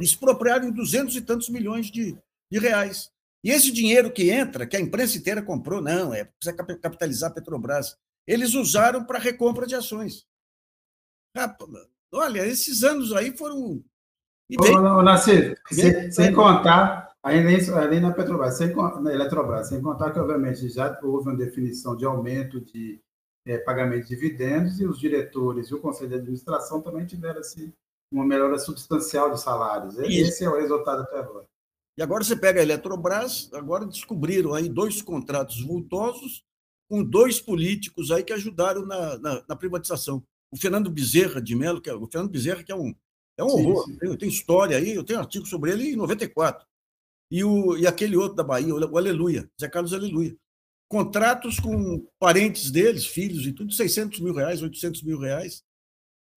[0.00, 2.16] expropriaram em duzentos e tantos milhões de,
[2.50, 3.10] de reais.
[3.44, 7.34] E esse dinheiro que entra, que a imprensa inteira comprou, não, é precisa capitalizar a
[7.34, 7.96] Petrobras,
[8.26, 10.26] eles usaram para recompra de ações.
[12.12, 13.84] Olha, esses anos aí foram.
[14.48, 19.80] E bem, Ô, Nassir, sem, sem contar, ainda além na Petrobras, sem, na Eletrobras, sem
[19.80, 23.00] contar que, obviamente, já houve uma definição de aumento de
[23.46, 27.72] é, pagamento de dividendos e os diretores e o conselho de administração também tiveram assim,
[28.12, 29.98] uma melhora substancial de salários.
[29.98, 30.28] Isso.
[30.28, 31.46] Esse é o resultado até agora.
[31.96, 36.42] E agora você pega a Eletrobras, agora descobriram aí dois contratos vultosos
[36.88, 40.22] com dois políticos aí que ajudaram na, na, na privatização.
[40.50, 42.94] O Fernando Bezerra de Mello, que é, o Fernando Bezerra, que é um,
[43.36, 43.96] é um sim, horror, sim.
[43.98, 46.66] Tem, tem, história aí, eu tenho artigo sobre ele em 94.
[47.30, 50.36] E, o, e aquele outro da Bahia, o Aleluia, Zé Carlos Aleluia
[50.94, 55.64] contratos com parentes deles, filhos e tudo, 600 mil reais, 800 mil reais.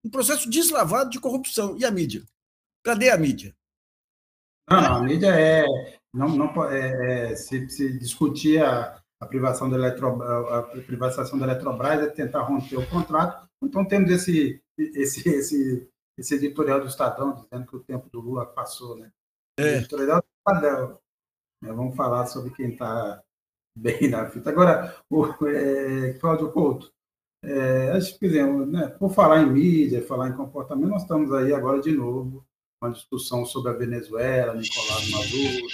[0.03, 1.77] Um processo deslavado de corrupção.
[1.77, 2.23] E a mídia?
[2.83, 3.55] Cadê a mídia?
[4.71, 5.65] Não, a mídia é.
[6.15, 11.45] Não, não, é, é se, se discutir a, a, privação da Eletrobras, a privatização da
[11.45, 13.47] Eletrobras é tentar romper o contrato.
[13.63, 18.47] Então temos esse, esse, esse, esse editorial do Estadão dizendo que o tempo do Lula
[18.47, 19.11] passou, né?
[19.59, 19.79] É.
[19.79, 20.99] editorial do Estadão.
[21.65, 23.23] É, vamos falar sobre quem está
[23.77, 24.51] bem na fita.
[24.51, 26.93] Agora, o é, Cláudio Couto,
[27.45, 31.81] É, acho que, né, por falar em mídia, falar em comportamento, nós estamos aí agora
[31.81, 32.45] de novo
[32.83, 35.67] uma discussão sobre a Venezuela, Nicolás Maduro,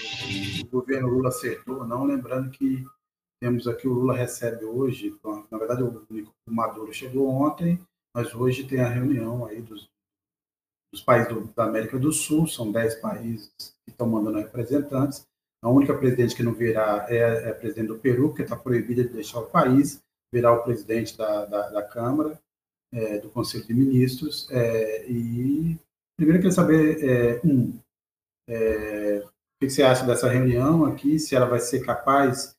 [0.62, 2.84] o governo Lula acertou, não lembrando que
[3.40, 5.16] temos aqui o Lula recebe hoje,
[5.50, 6.04] na verdade o
[6.46, 7.80] Maduro chegou ontem,
[8.14, 9.88] mas hoje tem a reunião aí dos,
[10.92, 13.50] dos países do, da América do Sul, são dez países
[13.84, 15.26] que estão mandando representantes.
[15.62, 19.02] A única presidente que não virá é, é a presidente do Peru, que está proibida
[19.02, 20.02] de deixar o país,
[20.32, 22.38] virá o presidente da, da, da Câmara,
[22.92, 25.78] é, do Conselho de Ministros, é, e
[26.16, 27.78] primeiro eu queria saber, é, um,
[28.48, 32.54] é, o que você acha dessa reunião aqui, se ela vai ser capaz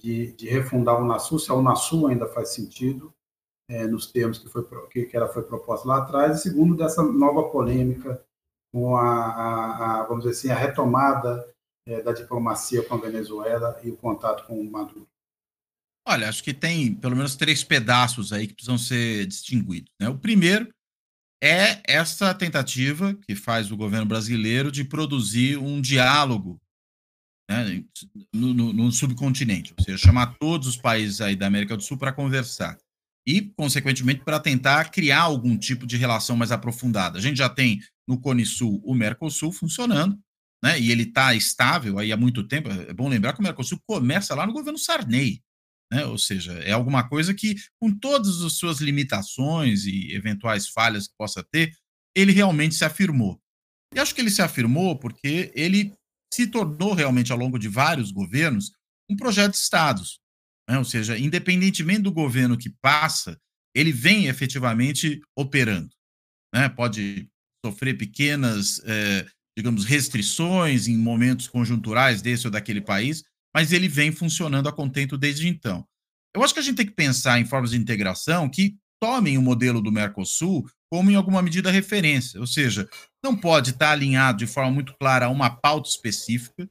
[0.00, 3.12] de, de refundar a Unasul, se a Unasul ainda faz sentido,
[3.68, 7.02] é, nos termos que, foi, que, que, ela foi proposta lá atrás, e segundo, dessa
[7.02, 8.24] nova polêmica
[8.72, 11.46] com a, a, a vamos dizer assim, a retomada
[11.86, 15.08] é, da diplomacia com a Venezuela e o contato com o Maduro.
[16.06, 19.90] Olha, acho que tem pelo menos três pedaços aí que precisam ser distinguidos.
[20.00, 20.08] Né?
[20.08, 20.72] O primeiro
[21.42, 26.58] é essa tentativa que faz o governo brasileiro de produzir um diálogo
[27.48, 27.84] né,
[28.34, 31.96] no, no, no, subcontinente, ou seja, chamar todos os países aí da América do Sul
[31.96, 32.78] para conversar
[33.28, 37.18] e, consequentemente, para tentar criar algum tipo de relação mais aprofundada.
[37.18, 40.18] A gente já tem no Cone Sul o Mercosul funcionando,
[40.64, 42.70] né, e ele está estável aí há muito tempo.
[42.70, 45.42] É bom lembrar que o Mercosul começa lá no governo Sarney,
[45.92, 51.06] né, ou seja, é alguma coisa que, com todas as suas limitações e eventuais falhas
[51.06, 51.74] que possa ter,
[52.16, 53.38] ele realmente se afirmou.
[53.94, 55.92] E acho que ele se afirmou porque ele
[56.32, 58.72] se tornou realmente, ao longo de vários governos,
[59.10, 60.18] um projeto de estados.
[60.68, 60.78] Né?
[60.78, 63.38] Ou seja, independentemente do governo que passa,
[63.74, 65.90] ele vem efetivamente operando.
[66.54, 66.68] Né?
[66.68, 67.28] Pode
[67.64, 69.26] sofrer pequenas, eh,
[69.56, 75.16] digamos, restrições em momentos conjunturais desse ou daquele país, mas ele vem funcionando a contento
[75.18, 75.86] desde então.
[76.34, 79.42] Eu acho que a gente tem que pensar em formas de integração que tomem o
[79.42, 82.88] modelo do Mercosul como, em alguma medida, referência, ou seja,
[83.22, 86.68] não pode estar alinhado de forma muito clara a uma pauta específica,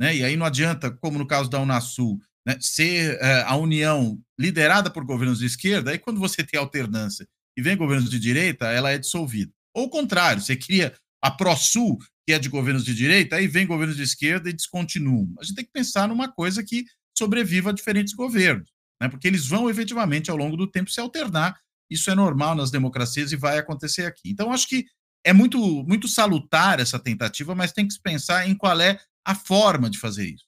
[0.00, 0.16] né?
[0.16, 4.90] e aí não adianta, como no caso da Unasul, né, ser uh, a União liderada
[4.90, 7.26] por governos de esquerda, aí quando você tem alternância
[7.56, 9.52] e vem governos de direita, ela é dissolvida.
[9.74, 13.66] Ou o contrário, você cria a ProSul, que é de governos de direita, aí vem
[13.66, 15.34] governos de esquerda e descontinuam.
[15.38, 16.84] A gente tem que pensar numa coisa que
[17.16, 19.08] sobreviva a diferentes governos, né?
[19.08, 21.58] porque eles vão efetivamente, ao longo do tempo, se alternar
[21.90, 24.30] isso é normal nas democracias e vai acontecer aqui.
[24.30, 24.86] Então, acho que
[25.24, 29.34] é muito, muito salutar essa tentativa, mas tem que se pensar em qual é a
[29.34, 30.44] forma de fazer isso.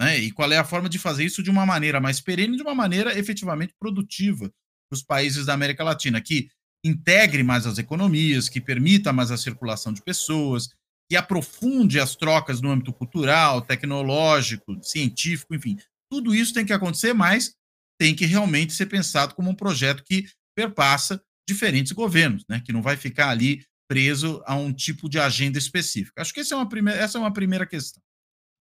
[0.00, 0.18] Né?
[0.18, 2.74] E qual é a forma de fazer isso de uma maneira mais perene, de uma
[2.74, 4.50] maneira efetivamente produtiva
[4.88, 6.48] para os países da América Latina, que
[6.82, 10.70] integre mais as economias, que permita mais a circulação de pessoas,
[11.10, 15.76] que aprofunde as trocas no âmbito cultural, tecnológico, científico, enfim.
[16.10, 17.54] Tudo isso tem que acontecer, mas
[18.00, 22.62] tem que realmente ser pensado como um projeto que perpassa diferentes governos, né?
[22.64, 26.22] Que não vai ficar ali preso a um tipo de agenda específica.
[26.22, 28.02] Acho que essa é uma primeira, essa é uma primeira questão.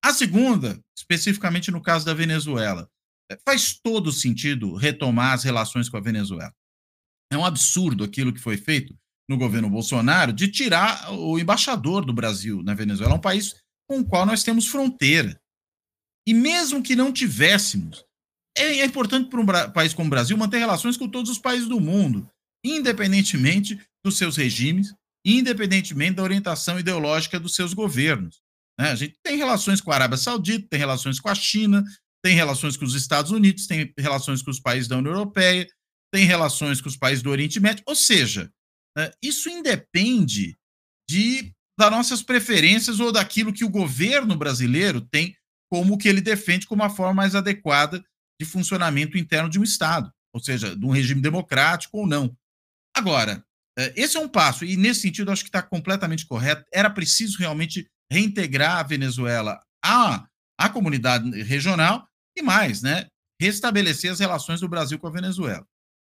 [0.03, 2.89] A segunda, especificamente no caso da Venezuela,
[3.31, 6.53] é, faz todo sentido retomar as relações com a Venezuela.
[7.31, 8.97] É um absurdo aquilo que foi feito
[9.29, 13.55] no governo Bolsonaro de tirar o embaixador do Brasil na Venezuela, um país
[13.87, 15.39] com o qual nós temos fronteira.
[16.27, 18.03] E mesmo que não tivéssemos,
[18.57, 21.67] é, é importante para um país como o Brasil manter relações com todos os países
[21.67, 22.27] do mundo,
[22.65, 24.93] independentemente dos seus regimes,
[25.25, 28.41] independentemente da orientação ideológica dos seus governos.
[28.79, 28.91] Né?
[28.91, 31.83] A gente tem relações com a Arábia Saudita, tem relações com a China,
[32.23, 35.67] tem relações com os Estados Unidos, tem relações com os países da União Europeia,
[36.13, 38.51] tem relações com os países do Oriente Médio, ou seja,
[38.97, 40.57] né, isso independe
[41.09, 45.33] de das nossas preferências ou daquilo que o governo brasileiro tem
[45.71, 48.03] como que ele defende como a forma mais adequada
[48.37, 52.35] de funcionamento interno de um Estado, ou seja, de um regime democrático ou não.
[52.93, 53.45] Agora,
[53.77, 56.65] é, esse é um passo, e nesse sentido acho que está completamente correto.
[56.73, 63.07] Era preciso realmente reintegrar a Venezuela à, à comunidade regional e mais, né?
[63.39, 65.65] Restabelecer as relações do Brasil com a Venezuela.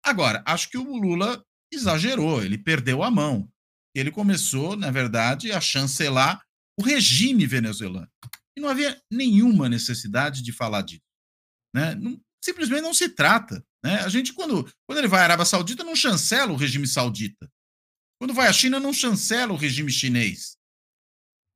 [0.03, 3.49] Agora, acho que o Lula exagerou, ele perdeu a mão.
[3.95, 6.41] Ele começou, na verdade, a chancelar
[6.79, 8.09] o regime venezuelano.
[8.55, 11.01] E não havia nenhuma necessidade de falar disso.
[11.75, 11.95] Né?
[11.95, 13.63] Não, simplesmente não se trata.
[13.83, 13.95] Né?
[14.01, 17.49] A gente, quando, quando ele vai à Arábia Saudita, não chancela o regime saudita.
[18.19, 20.56] Quando vai à China, não chancela o regime chinês.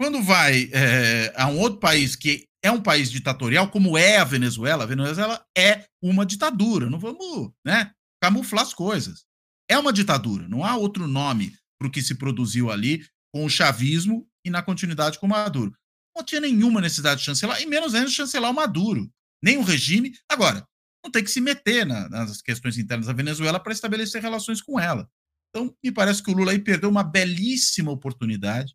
[0.02, 4.24] Quando vai é, a um outro país que é um país ditatorial, como é a
[4.24, 6.90] Venezuela, a Venezuela é uma ditadura.
[6.90, 9.26] Não vamos né, camuflar as coisas.
[9.70, 13.50] É uma ditadura, não há outro nome para o que se produziu ali com o
[13.50, 15.72] chavismo e na continuidade com o Maduro.
[16.18, 19.08] Não tinha nenhuma necessidade de chancelar, e menos ainda de chancelar o Maduro
[19.40, 20.14] nem o regime.
[20.28, 20.68] Agora,
[21.06, 24.80] não tem que se meter na, nas questões internas da Venezuela para estabelecer relações com
[24.80, 25.08] ela.
[25.50, 28.74] Então, me parece que o Lula aí perdeu uma belíssima oportunidade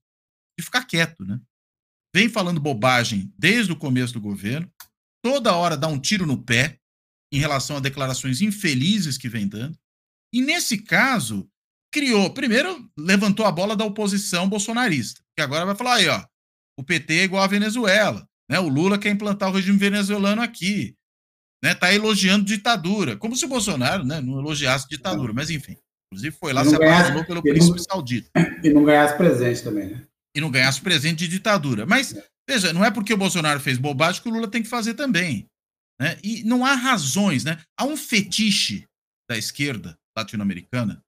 [0.58, 1.40] de ficar quieto, né?
[2.14, 4.70] Vem falando bobagem desde o começo do governo,
[5.22, 6.78] toda hora dá um tiro no pé
[7.32, 9.76] em relação a declarações infelizes que vem dando.
[10.32, 11.48] E nesse caso,
[11.92, 16.24] criou, primeiro levantou a bola da oposição bolsonarista, que agora vai falar aí, ó,
[16.78, 18.58] o PT é igual a Venezuela, né?
[18.60, 20.94] O Lula quer implantar o regime venezuelano aqui,
[21.62, 21.74] né?
[21.74, 25.76] Tá elogiando ditadura, como se o Bolsonaro, né, não elogiasse ditadura, mas enfim.
[26.12, 28.30] Inclusive foi lá se apaixonou pelo príncipe saudita.
[28.62, 30.06] E não ganhasse presente também, né?
[30.36, 31.86] E não ganhasse presente de ditadura.
[31.86, 32.14] Mas,
[32.46, 35.48] veja, não é porque o Bolsonaro fez bobagem que o Lula tem que fazer também.
[35.98, 36.20] Né?
[36.22, 37.58] E não há razões, né?
[37.78, 38.86] Há um fetiche
[39.28, 41.02] da esquerda latino-americana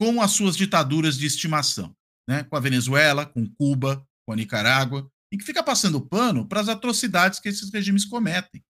[0.00, 1.94] com as suas ditaduras de estimação,
[2.28, 2.44] né?
[2.44, 6.68] Com a Venezuela, com Cuba, com a Nicarágua, e que fica passando pano para as
[6.68, 8.62] atrocidades que esses regimes cometem.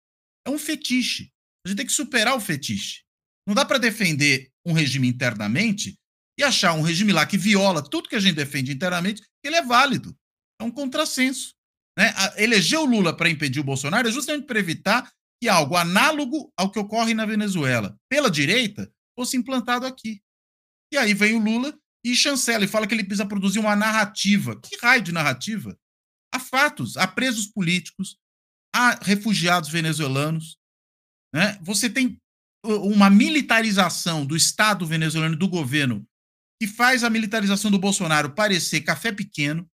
[0.46, 1.30] É um fetiche.
[1.64, 3.02] A gente tem que superar o fetiche.
[3.46, 5.98] Não dá para defender um regime internamente
[6.38, 9.56] e achar um regime lá que viola tudo que a gente defende internamente, que ele
[9.56, 10.16] é válido.
[10.60, 11.54] É um contrassenso.
[11.98, 12.12] Né?
[12.36, 16.70] Eleger o Lula para impedir o Bolsonaro é justamente para evitar que algo análogo ao
[16.70, 20.22] que ocorre na Venezuela, pela direita, fosse implantado aqui.
[20.92, 24.58] E aí vem o Lula e chancela e fala que ele precisa produzir uma narrativa.
[24.60, 25.76] Que raio de narrativa?
[26.34, 28.16] Há fatos, há presos políticos,
[28.74, 30.56] há refugiados venezuelanos.
[31.34, 31.58] Né?
[31.62, 32.16] Você tem
[32.64, 36.06] uma militarização do Estado venezuelano e do governo
[36.62, 39.68] que faz a militarização do Bolsonaro parecer café pequeno,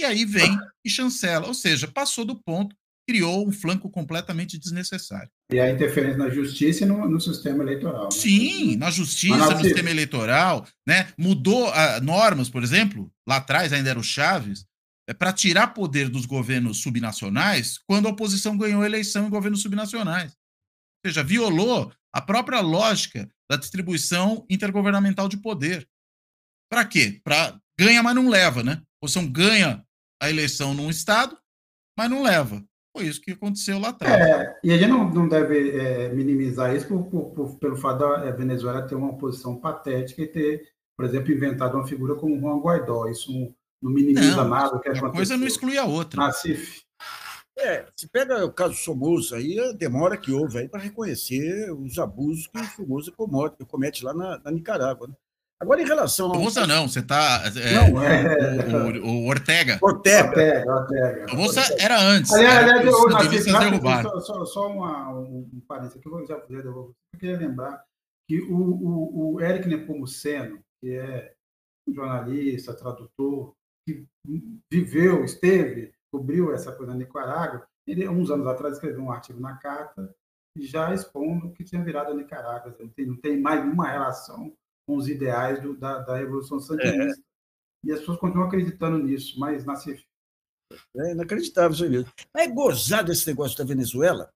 [0.00, 1.46] e aí vem e chancela.
[1.46, 2.74] Ou seja, passou do ponto,
[3.06, 5.28] criou um flanco completamente desnecessário.
[5.52, 8.04] E a interferência na justiça e no, no sistema eleitoral.
[8.04, 8.10] Né?
[8.12, 11.12] Sim, na justiça, no sistema eleitoral, né?
[11.18, 14.64] Mudou a, normas, por exemplo, lá atrás ainda era o Chaves,
[15.06, 20.32] é, para tirar poder dos governos subnacionais quando a oposição ganhou eleição em governos subnacionais.
[20.32, 25.86] Ou seja, violou a própria lógica da distribuição intergovernamental de poder.
[26.68, 27.20] Para quê?
[27.22, 28.72] Para ganha, mas não leva, né?
[28.72, 29.84] A oposição ganha
[30.20, 31.36] a eleição num estado,
[31.96, 32.62] mas não leva.
[32.96, 34.20] Foi isso que aconteceu lá atrás.
[34.20, 37.98] É, e a gente não, não deve é, minimizar isso por, por, por, pelo fato
[37.98, 40.62] da é, Venezuela ter uma posição patética e ter,
[40.96, 43.06] por exemplo, inventado uma figura como Juan Guaidó.
[43.06, 43.30] Isso
[43.82, 44.78] não minimiza não, nada.
[44.80, 46.22] Que uma coisa não exclui a outra.
[46.22, 46.86] Nassif.
[47.58, 51.98] É, se pega o caso Somoza aí, a demora que houve aí para reconhecer os
[51.98, 55.08] abusos que o Somoza comete, comete lá na, na Nicarágua.
[55.08, 55.14] Né?
[55.58, 56.32] Agora, em relação.
[56.32, 57.42] Somoza não, você está.
[57.56, 59.00] É, não, é...
[59.00, 59.78] O, o, Ortega.
[59.80, 60.28] Ortega.
[60.28, 61.28] Ortega, Ortega.
[61.28, 62.32] Somoza era antes.
[62.32, 62.92] Aliás, aliás eu,
[64.02, 67.82] só, só, só uma, um, um parênteses aqui, eu já, já eu queria lembrar
[68.28, 71.32] que o, o, o Eric Nepomuceno, que é
[71.88, 73.54] jornalista, tradutor,
[73.86, 74.04] que
[74.70, 79.56] viveu, esteve cobriu essa coisa na Nicarágua, ele, uns anos atrás, escreveu um artigo na
[79.56, 80.14] carta
[80.58, 82.74] já expondo que tinha virado a Nicarágua.
[82.80, 87.20] Não tem, não tem mais nenhuma relação com os ideais do, da, da Revolução Sandinista.
[87.20, 87.26] É.
[87.84, 89.74] E as pessoas continuam acreditando nisso, mas na
[90.96, 92.12] É inacreditável isso mesmo.
[92.34, 94.32] É gozado esse negócio da Venezuela.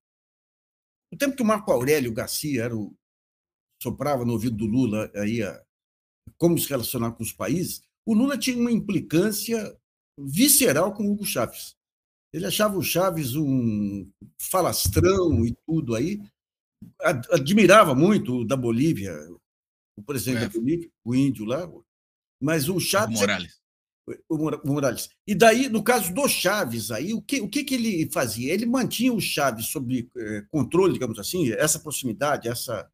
[1.13, 2.95] O tempo que o Marco Aurélio Garcia era o,
[3.83, 5.65] soprava no ouvido do Lula aí a,
[6.39, 9.77] como se relacionar com os países, o Lula tinha uma implicância
[10.19, 11.77] visceral com o Hugo Chaves.
[12.33, 14.09] Ele achava o Chaves um
[14.39, 16.21] falastrão e tudo aí.
[17.33, 19.13] Admirava muito o da Bolívia,
[20.01, 20.49] o presidente é.
[20.49, 21.71] da Bolívia, o índio lá.
[22.41, 23.19] Mas o Chaves.
[23.19, 23.61] O Morales.
[24.29, 25.09] O Morales.
[25.27, 28.53] E daí, no caso do Chaves, aí, o que, o que, que ele fazia?
[28.53, 32.91] Ele mantinha o Chaves sob eh, controle, digamos assim, essa proximidade, essa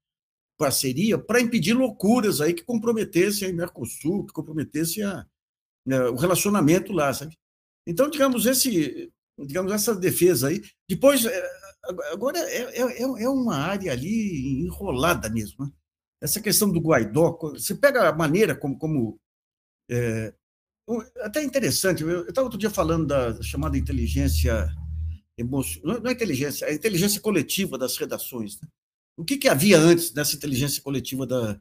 [0.59, 5.27] parceria, para impedir loucuras aí que comprometessem a Mercosul, que comprometessem a,
[5.87, 7.39] né, o relacionamento lá, sabe?
[7.87, 10.63] Então, digamos, esse, digamos, essa defesa aí.
[10.89, 11.49] Depois, é,
[12.13, 15.65] agora é, é, é uma área ali enrolada mesmo.
[15.65, 15.73] Né?
[16.21, 18.79] Essa questão do Guaidó, você pega a maneira como.
[18.79, 19.21] como
[19.91, 20.35] é,
[21.21, 24.69] até interessante, eu estava outro dia falando da chamada inteligência
[25.37, 28.61] emocional, não é inteligência, é a inteligência coletiva das redações.
[28.61, 28.69] Né?
[29.17, 31.61] O que, que havia antes dessa inteligência coletiva da,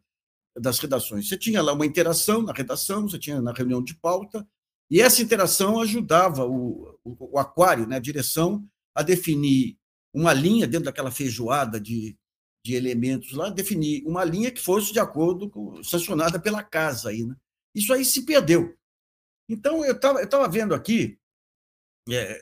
[0.60, 1.28] das redações.
[1.28, 4.48] Você tinha lá uma interação na redação, você tinha na reunião de pauta,
[4.90, 9.78] e essa interação ajudava o, o, o aquário, né, a direção, a definir
[10.14, 12.18] uma linha dentro daquela feijoada de,
[12.66, 17.24] de elementos lá, definir uma linha que fosse de acordo com sancionada pela casa aí,
[17.24, 17.36] né?
[17.76, 18.76] Isso aí se perdeu.
[19.48, 21.20] Então eu estava eu tava vendo aqui,
[22.10, 22.42] é,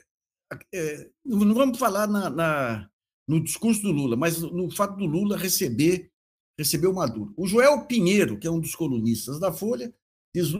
[0.72, 2.90] é, não vamos falar na, na,
[3.28, 6.10] no discurso do Lula, mas no fato do Lula receber
[6.58, 7.34] recebeu Maduro.
[7.36, 9.94] O Joel Pinheiro, que é um dos colunistas da Folha,
[10.34, 10.54] diz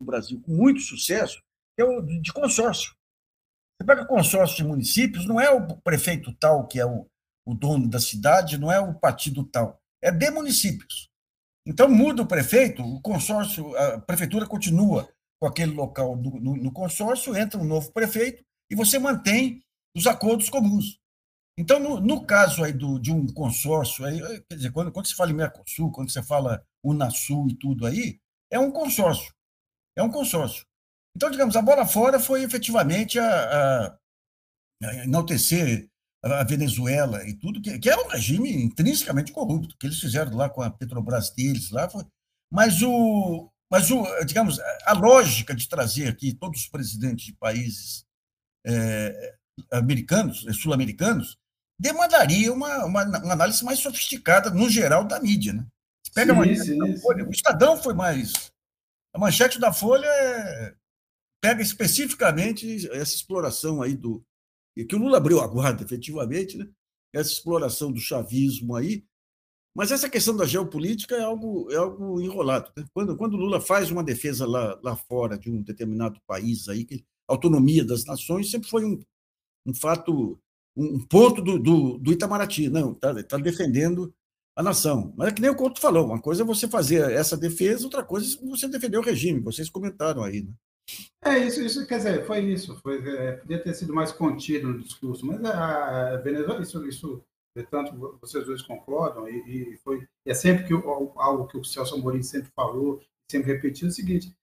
[0.00, 1.40] no Brasil com muito sucesso,
[1.76, 2.94] que é o de consórcio.
[3.80, 7.06] Você pega consórcio de municípios, não é o prefeito tal que é o,
[7.46, 11.08] o dono da cidade, não é o partido tal, é de municípios.
[11.66, 15.08] Então muda o prefeito, o consórcio, a prefeitura continua
[15.40, 19.62] com aquele local no, no, no consórcio, entra um novo prefeito e você mantém
[19.96, 20.98] os acordos comuns.
[21.58, 25.14] Então, no, no caso aí do, de um consórcio, aí, quer dizer, quando, quando você
[25.14, 28.18] fala em Mercosul, quando você fala Unasul e tudo aí,
[28.50, 29.30] é um consórcio.
[29.96, 30.64] É um consórcio.
[31.16, 33.98] Então, digamos, a bola fora foi efetivamente a, a,
[34.84, 35.88] a enaltecer
[36.22, 40.50] a Venezuela e tudo, que, que, é um regime intrinsecamente corrupto, que eles fizeram lá
[40.50, 41.88] com a Petrobras deles lá.
[41.88, 42.04] Foi,
[42.52, 48.04] mas o, mas o, digamos, a lógica de trazer aqui todos os presidentes de países
[48.66, 49.34] é,
[49.72, 51.38] americanos, sul-americanos,
[51.78, 55.54] demandaria uma, uma, uma, análise mais sofisticada, no geral, da mídia.
[55.54, 55.66] Né?
[56.04, 58.49] Você pega sim, sim, da Folha, o Estadão foi mais.
[59.12, 60.76] A manchete da Folha é,
[61.42, 64.24] pega especificamente essa exploração aí do.
[64.76, 66.68] que o Lula abriu a guarda, efetivamente, né?
[67.12, 69.04] essa exploração do chavismo aí.
[69.74, 72.72] Mas essa questão da geopolítica é algo, é algo enrolado.
[72.76, 72.84] Né?
[72.92, 76.84] Quando, quando o Lula faz uma defesa lá, lá fora de um determinado país aí,
[76.84, 79.00] que autonomia das nações sempre foi um,
[79.66, 80.40] um fato
[80.76, 82.68] um ponto do, do, do Itamaraty.
[82.68, 84.12] Não, está tá defendendo
[84.60, 85.12] a nação.
[85.16, 88.04] Mas é que nem o Couto falou, uma coisa é você fazer essa defesa, outra
[88.04, 89.40] coisa é você defender o regime.
[89.40, 90.52] Vocês comentaram aí, né?
[91.24, 92.76] É, isso, isso quer dizer, foi isso.
[92.80, 98.18] Foi, é, podia ter sido mais contido no discurso, mas a, Venezuela, isso, isso portanto,
[98.20, 102.50] vocês dois concordam, e, e foi, é sempre que algo que o Celso Amorim sempre
[102.54, 103.00] falou,
[103.30, 104.34] sempre repetiu, é o seguinte: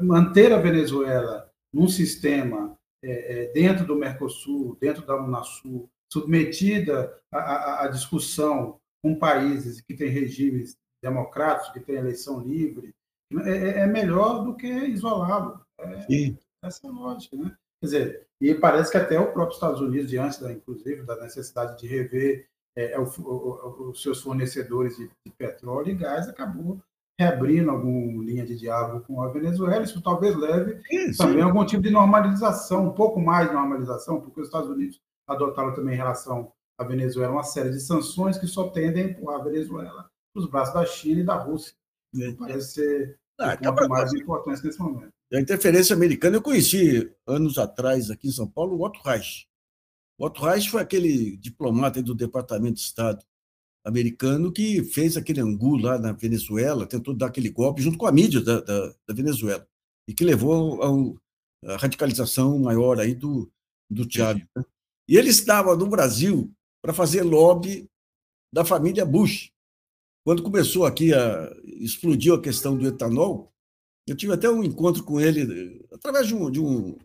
[0.00, 7.88] manter a Venezuela num sistema é, é, dentro do Mercosul, dentro da Unasul, submetida à,
[7.88, 12.94] discussão com países que têm regimes democráticos, que têm eleição livre,
[13.44, 15.60] é, é, é melhor do que isolá-lo.
[15.80, 17.56] É, essa é a lógica, né?
[17.80, 21.78] Quer dizer, e parece que até o próprio Estados Unidos, diante, da, inclusive, da necessidade
[21.80, 22.46] de rever
[22.76, 26.80] é, o, o, os seus fornecedores de, de, petróleo e gás, acabou
[27.18, 29.82] reabrindo alguma linha de diálogo com a Venezuela.
[29.82, 31.18] Isso talvez leve Isso.
[31.18, 35.74] também algum tipo de normalização, um pouco mais de normalização, porque os Estados Unidos adotaram
[35.74, 39.44] também em relação à Venezuela uma série de sanções que só tendem a empurrar a
[39.44, 41.74] Venezuela para os braços da China e da Rússia.
[42.20, 42.32] É.
[42.32, 45.12] Parece ser ah, o ponto mais importante nesse momento.
[45.32, 49.48] A interferência americana, eu conheci anos atrás aqui em São Paulo o Otto Reich.
[50.18, 53.24] O Otto Reich foi aquele diplomata do Departamento de Estado
[53.84, 58.12] americano que fez aquele angu lá na Venezuela, tentou dar aquele golpe junto com a
[58.12, 59.66] mídia da, da, da Venezuela,
[60.06, 60.82] e que levou
[61.64, 63.50] a, a, radicalização maior aí do,
[63.90, 64.46] do Chávez.
[64.54, 64.64] Né?
[65.08, 66.52] E ele estava no Brasil
[66.82, 67.88] para fazer lobby
[68.52, 69.52] da família Bush.
[70.24, 73.52] Quando começou aqui a explodiu a questão do etanol,
[74.06, 76.98] eu tive até um encontro com ele através de um, de um,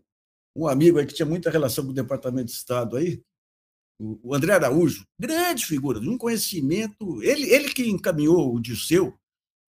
[0.55, 3.23] um amigo aí que tinha muita relação com o Departamento de Estado aí,
[3.99, 7.21] o André Araújo, grande figura, de um conhecimento.
[7.23, 9.17] Ele, ele que encaminhou o Dirceu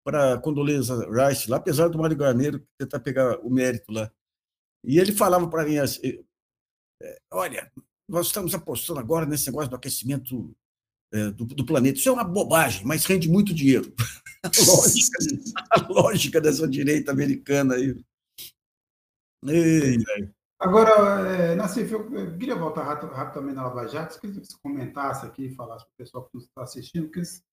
[0.03, 4.11] para a Condoleza Rice, lá, apesar do Mário Garneiro tentar pegar o mérito lá.
[4.83, 6.23] E ele falava para mim assim:
[7.01, 7.71] é, olha,
[8.07, 10.55] nós estamos apostando agora nesse negócio do aquecimento
[11.11, 11.97] é, do, do, planeta.
[11.97, 13.93] Isso é uma bobagem, mas rende muito dinheiro.
[14.43, 15.17] a, lógica,
[15.71, 17.95] a lógica dessa direita americana aí.
[19.45, 19.97] Ei,
[20.59, 25.53] Agora, é, Nassif, eu, queria voltar rápido, rapidamente na Lava Jato, se você comentasse aqui,
[25.53, 27.43] falasse para o pessoal que nos está assistindo, porque vocês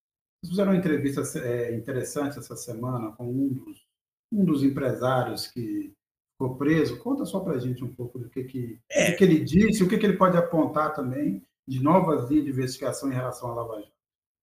[0.49, 3.87] fizeram uma entrevista é, interessante essa semana com um dos,
[4.33, 5.95] um dos empresários que
[6.35, 6.99] ficou preso.
[6.99, 9.07] Conta só para a gente um pouco do que, que, é.
[9.07, 12.51] que, que ele disse, o que, que ele pode apontar também de novas linhas de
[12.51, 13.93] investigação em relação à Lava Jato.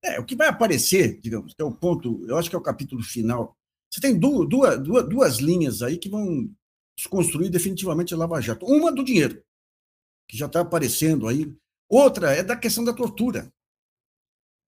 [0.03, 2.63] É, o que vai aparecer, digamos, que é o ponto, eu acho que é o
[2.63, 3.55] capítulo final.
[3.89, 6.49] Você tem duas, duas, duas linhas aí que vão
[6.97, 8.65] desconstruir definitivamente a Lava Jato.
[8.65, 9.43] Uma do dinheiro,
[10.27, 11.53] que já está aparecendo aí.
[11.87, 13.51] Outra é da questão da tortura.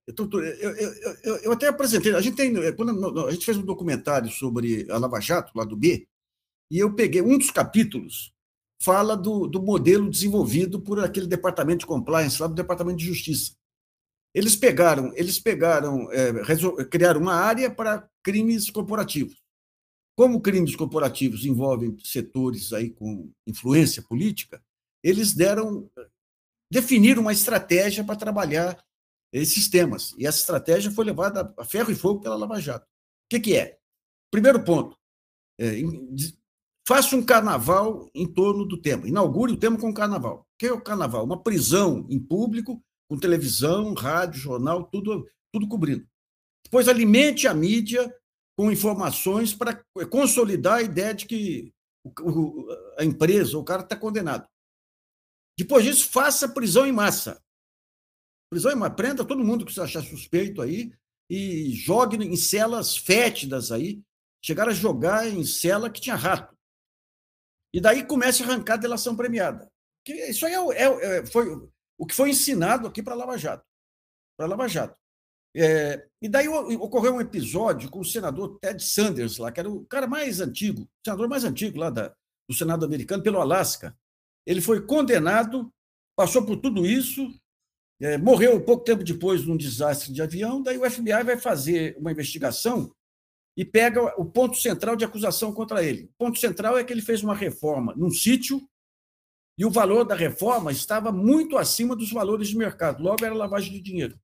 [0.06, 0.94] Eu, eu,
[1.24, 4.98] eu, eu, até apresentei, a gente tem, quando a gente fez um documentário sobre a
[4.98, 6.06] Lava Jato, lá do B,
[6.74, 8.34] e eu peguei um dos capítulos,
[8.82, 13.56] fala do, do modelo desenvolvido por aquele departamento de compliance lá do Departamento de Justiça.
[14.34, 16.34] Eles pegaram, eles pegaram, é,
[16.90, 19.40] criaram uma área para crimes corporativos.
[20.18, 24.60] Como crimes corporativos envolvem setores aí com influência política,
[25.04, 25.88] eles deram
[26.72, 28.84] definiram uma estratégia para trabalhar
[29.32, 30.16] esses temas.
[30.18, 32.88] E essa estratégia foi levada a ferro e fogo pela Lava Jato.
[32.88, 33.78] O que, que é?
[34.32, 34.98] Primeiro ponto,
[35.60, 35.80] é,
[36.88, 39.08] faça um carnaval em torno do tema.
[39.08, 40.40] Inaugure o tema com o carnaval.
[40.40, 41.24] O que é o carnaval?
[41.24, 46.08] Uma prisão em público, com televisão, rádio, jornal, tudo, tudo cobrindo.
[46.64, 48.14] Depois alimente a mídia
[48.58, 51.74] com informações para consolidar a ideia de que
[52.98, 54.48] a empresa, o cara está condenado.
[55.58, 57.42] Depois disso, faça prisão em massa.
[58.50, 58.96] Prisão em massa.
[58.96, 60.92] Prenda todo mundo que você achar suspeito aí
[61.30, 64.02] e jogue em celas fétidas aí.
[64.44, 66.53] Chegaram a jogar em cela que tinha rato.
[67.74, 69.70] E daí comece a arrancar a delação premiada.
[70.08, 71.50] Isso aí é, é, é, foi
[71.98, 73.66] o que foi ensinado aqui para Lava Jato.
[74.38, 74.96] Para Lava Jato.
[75.56, 79.86] É, e daí ocorreu um episódio com o senador Ted Sanders, lá, que era o
[79.86, 82.14] cara mais antigo, o senador mais antigo lá da,
[82.50, 83.96] do Senado americano, pelo Alasca.
[84.46, 85.72] Ele foi condenado,
[86.16, 87.32] passou por tudo isso,
[88.02, 90.62] é, morreu pouco tempo depois num desastre de avião.
[90.62, 92.92] Daí o FBI vai fazer uma investigação
[93.56, 96.06] e pega o ponto central de acusação contra ele.
[96.06, 98.62] O ponto central é que ele fez uma reforma num sítio
[99.58, 103.04] e o valor da reforma estava muito acima dos valores de mercado.
[103.04, 104.20] Logo, era lavagem de dinheiro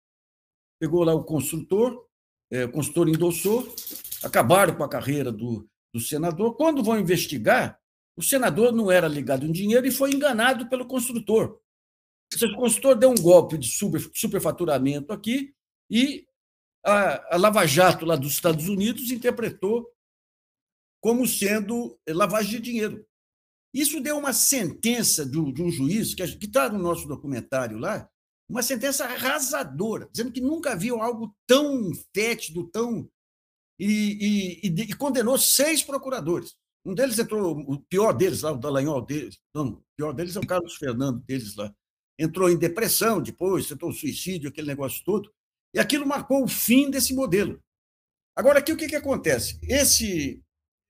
[0.80, 2.06] pegou lá o construtor,
[2.50, 3.76] é, o construtor endossou,
[4.24, 6.56] acabaram com a carreira do, do senador.
[6.56, 7.78] Quando vão investigar,
[8.16, 11.60] o senador não era ligado em dinheiro e foi enganado pelo construtor.
[12.34, 15.54] O construtor deu um golpe de super, superfaturamento aqui
[15.90, 16.26] e
[16.86, 19.88] a, a Lava Jato lá dos Estados Unidos interpretou
[21.02, 23.06] como sendo lavagem de dinheiro.
[23.74, 28.10] Isso deu uma sentença de um, de um juiz, que está no nosso documentário lá,
[28.50, 33.08] uma sentença arrasadora, dizendo que nunca viu algo tão fétido, tão.
[33.80, 33.86] E,
[34.64, 36.56] e, e, e, condenou seis procuradores.
[36.84, 40.40] Um deles entrou, o pior deles lá, o Dallagnol deles, não, o pior deles é
[40.40, 41.74] o Carlos Fernando deles lá.
[42.18, 45.32] Entrou em depressão depois, tentou suicídio, aquele negócio todo.
[45.74, 47.61] E aquilo marcou o fim desse modelo.
[48.36, 49.59] Agora, aqui o que, que acontece?
[49.63, 50.41] Esse,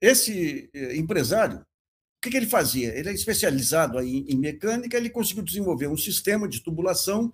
[0.02, 2.98] esse eh, empresário, o que, que ele fazia?
[2.98, 7.34] Ele é especializado aí em mecânica, ele conseguiu desenvolver um sistema de tubulação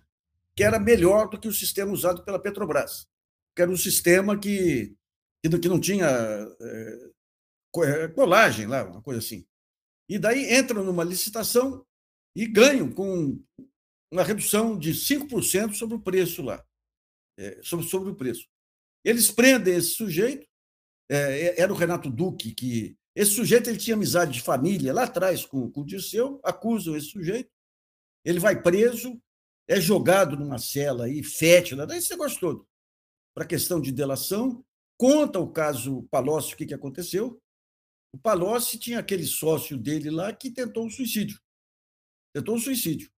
[0.56, 3.08] que era melhor do que o sistema usado pela Petrobras,
[3.56, 4.96] que era um sistema que,
[5.44, 7.10] que não tinha é,
[8.16, 9.46] colagem lá, uma coisa assim.
[10.08, 11.86] E daí entram numa licitação
[12.36, 13.40] e ganham com
[14.12, 16.64] uma redução de 5% sobre o preço lá,
[17.38, 18.48] é, sobre, sobre o preço.
[19.04, 20.48] Eles prendem esse sujeito,
[21.10, 25.46] é, era o Renato Duque, que esse sujeito ele tinha amizade de família lá atrás
[25.46, 27.50] com, com o Dirceu, acusam esse sujeito,
[28.24, 29.22] ele vai preso,
[29.68, 32.68] é jogado numa cela aí, fétida, daí negócio todo,
[33.34, 34.66] para questão de delação.
[34.98, 37.42] Conta o caso Palocci, o que, que aconteceu.
[38.14, 41.40] O Palocci tinha aquele sócio dele lá que tentou um suicídio.
[42.34, 43.12] Tentou um suicídio.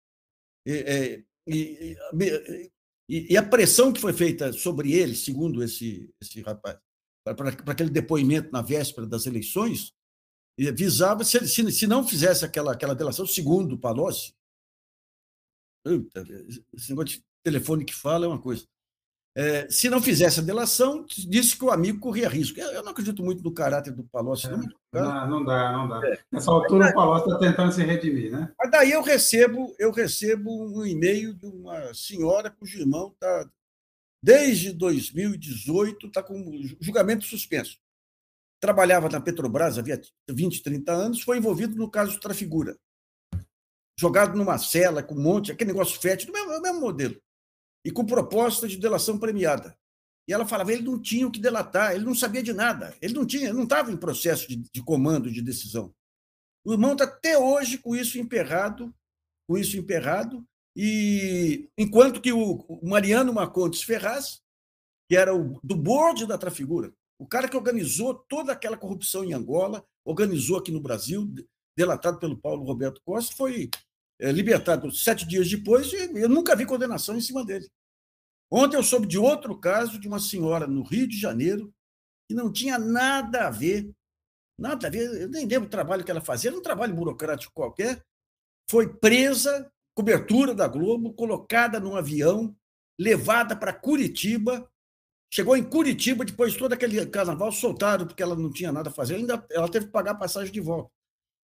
[0.65, 2.71] E, e, e,
[3.09, 6.77] e a pressão que foi feita sobre ele, segundo esse, esse rapaz,
[7.23, 9.93] para aquele depoimento na véspera das eleições,
[10.75, 14.33] visava, se, se, se não fizesse aquela, aquela delação, segundo o Palocci,
[16.73, 18.67] esse negócio de telefone que fala é uma coisa.
[19.39, 22.59] É, se não fizesse a delação, disse que o amigo corria risco.
[22.59, 24.47] Eu, eu não acredito muito no caráter do Palocci.
[24.47, 26.01] É, não, não, não, dá, não dá.
[26.07, 26.19] É.
[26.31, 28.51] Nessa altura mas, o Palocci está tentando se redimir, né?
[28.57, 33.47] Mas daí eu recebo, eu recebo um e-mail de uma senhora cujo irmão está,
[34.23, 37.77] desde 2018, está com julgamento suspenso.
[38.59, 42.75] Trabalhava na Petrobras havia 20, 30 anos, foi envolvido no caso Trafigura
[43.99, 47.19] jogado numa cela com um monte, aquele negócio fétido, o mesmo, mesmo modelo.
[47.87, 49.73] E com proposta de delação premiada.
[50.27, 53.13] E ela falava, ele não tinha o que delatar, ele não sabia de nada, ele
[53.13, 55.95] não tinha, não estava em processo de, de, comando, de decisão.
[56.65, 58.93] O irmão está até hoje com isso emperrado,
[59.47, 64.41] com isso emperrado, e enquanto que o, Mariano Marcondes Ferraz,
[65.09, 69.31] que era o do board da Trafigura, o cara que organizou toda aquela corrupção em
[69.31, 71.25] Angola, organizou aqui no Brasil,
[71.73, 73.69] delatado pelo Paulo Roberto Costa, foi
[74.19, 77.69] libertado sete dias depois eu nunca vi condenação em cima dele.
[78.49, 81.73] Ontem eu soube de outro caso de uma senhora no Rio de Janeiro
[82.27, 83.89] que não tinha nada a ver,
[84.57, 87.53] nada a ver, eu nem lembro o trabalho que ela fazia, era um trabalho burocrático
[87.53, 88.03] qualquer,
[88.69, 92.55] foi presa, cobertura da Globo, colocada num avião,
[92.99, 94.69] levada para Curitiba,
[95.33, 98.93] chegou em Curitiba, depois de todo aquele carnaval, soltaram porque ela não tinha nada a
[98.93, 100.91] fazer, ainda ela teve que pagar a passagem de volta.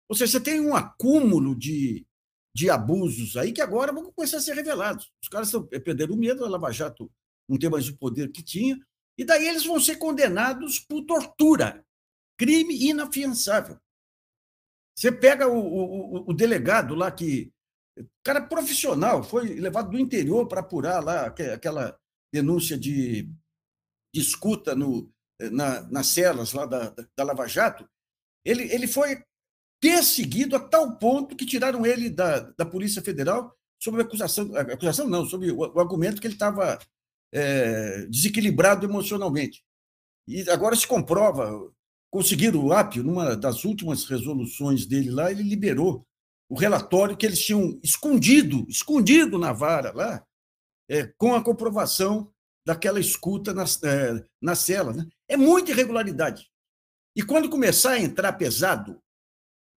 [0.08, 2.06] Ou seja, você tem um acúmulo de,
[2.56, 5.12] de abusos aí que agora vão começar a ser revelados.
[5.22, 7.12] Os caras estão perdendo o medo, a Lava Jato
[7.48, 8.80] não tem mais o poder que tinha,
[9.18, 11.86] e daí eles vão ser condenados por tortura,
[12.38, 13.80] crime inafiançável.
[14.98, 17.52] Você pega o, o, o delegado lá que.
[18.24, 22.00] Cara profissional, foi levado do interior para apurar lá aquela
[22.34, 23.24] denúncia de,
[24.14, 25.12] de escuta no,
[25.52, 27.90] na, nas celas lá da, da Lava Jato.
[28.46, 29.22] Ele, ele foi
[29.80, 35.08] perseguido a tal ponto que tiraram ele da, da Polícia Federal sobre a acusação, acusação
[35.08, 36.78] não, sobre o, o argumento que ele estava
[37.32, 39.64] é, desequilibrado emocionalmente.
[40.28, 41.72] E agora se comprova,
[42.12, 46.06] conseguiram o Apio, numa das últimas resoluções dele lá, ele liberou
[46.50, 50.24] o relatório que eles tinham escondido, escondido na vara lá,
[50.90, 52.32] é, com a comprovação
[52.66, 54.92] daquela escuta na, é, na cela.
[54.92, 55.08] Né?
[55.28, 56.50] É muita irregularidade.
[57.16, 59.00] E quando começar a entrar pesado,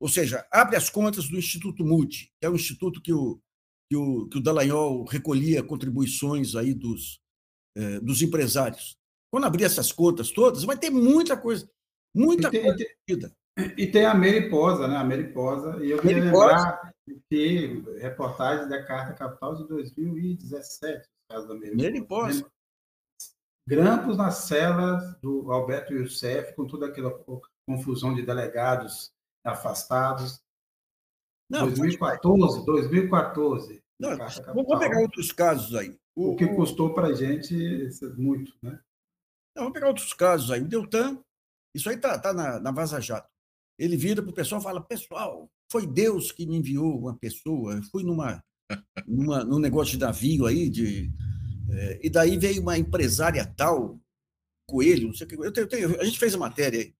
[0.02, 3.40] ou seja, abre as contas do Instituto Multi, que é o instituto que o,
[3.88, 7.20] que o, que o Dallagnol recolhia contribuições aí dos,
[7.76, 8.96] é, dos empresários.
[9.32, 11.70] Quando abrir essas contas todas, vai ter muita coisa,
[12.12, 12.82] muita e tem, coisa.
[13.06, 13.34] E tem,
[13.78, 14.96] e tem a Meriposa, né?
[14.96, 15.78] A Meriposa.
[15.84, 16.92] E eu queria lembrar
[17.30, 21.80] que reportagem da Carta Capital de 2017, caso da Meriposa.
[21.80, 22.52] Meriposa.
[23.68, 27.16] Grampos nas celas do Alberto Youssef, com toda aquela
[27.68, 29.11] confusão de delegados
[29.44, 30.40] afastados.
[31.50, 33.82] Não, 2014, 2014.
[34.00, 35.96] Não, vamos pegar outros casos aí.
[36.16, 37.54] O, o que custou para a gente
[38.16, 38.80] muito, né?
[39.54, 40.60] Não, vamos pegar outros casos aí.
[40.60, 41.22] O Deltan,
[41.74, 43.28] isso aí está tá na, na Vaza Jato.
[43.78, 47.74] Ele vira para o pessoal e fala: Pessoal, foi Deus que me enviou uma pessoa.
[47.74, 48.42] Eu fui numa,
[49.06, 51.10] numa, num negócio de navio aí, de,
[51.70, 54.00] é, e daí veio uma empresária tal,
[54.68, 55.36] Coelho, não sei o que.
[55.36, 56.94] Eu tenho, eu tenho, a gente fez a matéria aí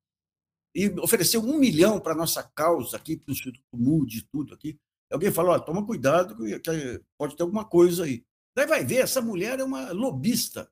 [0.75, 4.79] e ofereceu um milhão para a nossa causa aqui, para o Instituto Mude, tudo aqui.
[5.11, 8.25] Alguém falou, toma cuidado, que pode ter alguma coisa aí.
[8.57, 10.71] Daí vai ver, essa mulher é uma lobista,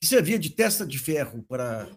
[0.00, 1.88] que servia de testa de ferro para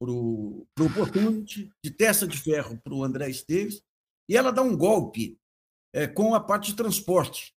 [0.00, 3.82] o Potente, de testa de ferro para o André Esteves,
[4.28, 5.38] e ela dá um golpe
[5.94, 7.54] é, com a parte de transporte.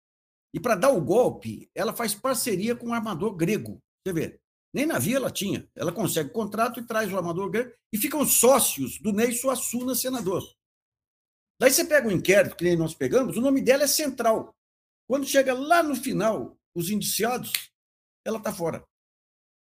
[0.54, 3.80] E para dar o golpe, ela faz parceria com um armador grego.
[4.06, 4.40] Você vê,
[4.72, 5.68] nem navio ela tinha.
[5.74, 10.42] Ela consegue contrato e traz o armador grego e ficam sócios do Ney Suassuna, senador.
[11.60, 14.54] Daí você pega o um inquérito que nem nós pegamos, o nome dela é Central.
[15.06, 17.52] Quando chega lá no final, os indiciados,
[18.24, 18.82] ela está fora.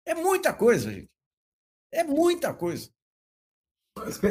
[0.06, 1.10] É muita coisa, gente.
[1.91, 2.89] É muita coisa.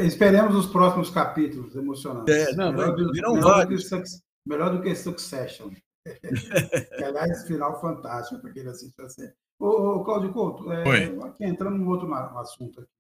[0.05, 2.35] Esperemos os próximos capítulos emocionantes.
[2.35, 4.03] É, não, melhor, do, melhor, do que,
[4.47, 5.71] melhor do que Succession.
[7.05, 9.35] aliás, final fantástico para quem assiste a série.
[9.59, 12.91] Ô, Cláudio Couto, é, aqui entrando num outro assunto aqui.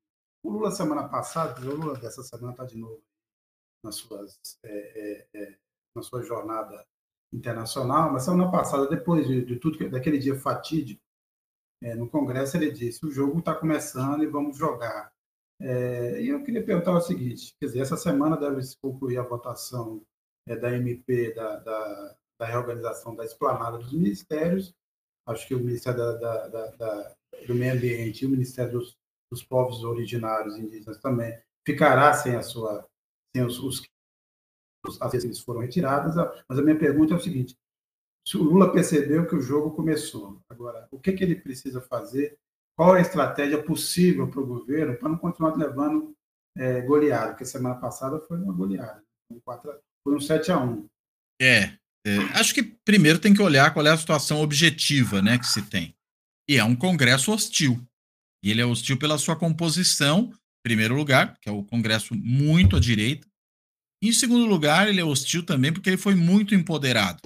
[0.42, 3.02] O Lula, semana passada, o Lula dessa semana está de novo
[3.84, 5.58] nas suas, é, é, é,
[5.94, 6.84] na sua jornada
[7.32, 11.02] internacional, mas semana passada, depois de, de tudo, daquele dia fatídico,
[11.80, 15.12] é, no Congresso, ele disse: o jogo está começando e vamos jogar.
[15.60, 19.22] É, e eu queria perguntar o seguinte: quer dizer, essa semana deve se concluir a
[19.22, 20.02] votação
[20.44, 24.74] da MP, da, da, da reorganização da esplanada dos ministérios,
[25.28, 27.14] acho que o Ministério da, da, da,
[27.46, 28.96] do Meio Ambiente e o Ministério dos,
[29.30, 32.86] dos, Povos Originários Indígenas também ficará sem a sua
[33.34, 33.82] sem os, os
[35.00, 36.14] as vezes foram retiradas,
[36.48, 37.56] mas a minha pergunta é o seguinte:
[38.26, 42.38] se o Lula percebeu que o jogo começou, agora o que, que ele precisa fazer?
[42.76, 46.14] Qual é a estratégia possível para o governo para não continuar levando
[46.56, 47.30] é, goleada?
[47.30, 49.02] Porque semana passada foi uma goleada,
[50.04, 50.88] foi um 7 a 1
[51.40, 55.46] É, é, acho que primeiro tem que olhar qual é a situação objetiva né, que
[55.46, 55.94] se tem.
[56.48, 57.84] E é um Congresso hostil.
[58.42, 62.76] E ele é hostil pela sua composição, em primeiro lugar, que é o Congresso muito
[62.76, 63.26] à direita.
[64.02, 67.20] Em segundo lugar, ele é hostil também porque ele foi muito empoderado.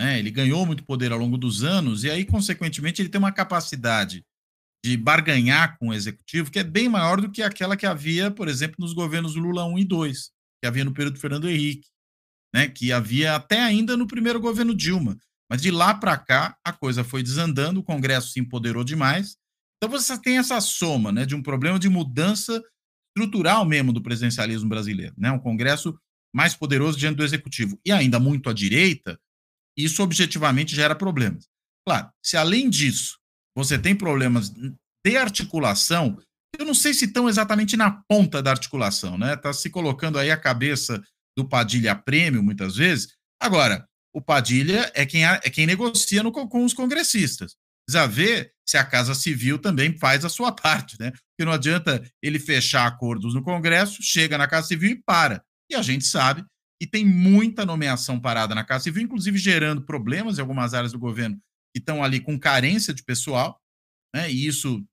[0.00, 0.18] Né?
[0.18, 4.24] Ele ganhou muito poder ao longo dos anos, e aí, consequentemente, ele tem uma capacidade
[4.84, 8.48] de barganhar com o executivo que é bem maior do que aquela que havia, por
[8.48, 11.88] exemplo, nos governos Lula 1 e 2, que havia no período do Fernando Henrique
[12.54, 15.16] né, que havia até ainda no primeiro governo Dilma.
[15.50, 19.36] Mas de lá para cá, a coisa foi desandando, o Congresso se empoderou demais.
[19.76, 22.62] Então você tem essa soma né, de um problema de mudança
[23.14, 25.14] estrutural mesmo do presidencialismo brasileiro.
[25.18, 25.98] Né, um Congresso
[26.34, 27.78] mais poderoso diante do Executivo.
[27.84, 29.18] E ainda muito à direita,
[29.76, 31.48] isso objetivamente gera problemas.
[31.86, 33.18] Claro, se além disso
[33.54, 36.18] você tem problemas de articulação,
[36.58, 39.34] eu não sei se estão exatamente na ponta da articulação, né?
[39.34, 41.02] Está se colocando aí a cabeça
[41.36, 43.14] do Padilha prêmio, muitas vezes.
[43.40, 47.56] Agora, o Padilha é quem, é quem negocia no, com os congressistas.
[47.86, 51.10] Precisa ver se a Casa Civil também faz a sua parte, né?
[51.10, 55.42] Porque não adianta ele fechar acordos no Congresso, chega na Casa Civil e para.
[55.70, 56.44] E a gente sabe
[56.80, 60.98] que tem muita nomeação parada na Casa Civil, inclusive gerando problemas em algumas áreas do
[60.98, 61.36] governo
[61.74, 63.58] que estão ali com carência de pessoal,
[64.14, 64.30] né?
[64.30, 64.84] E isso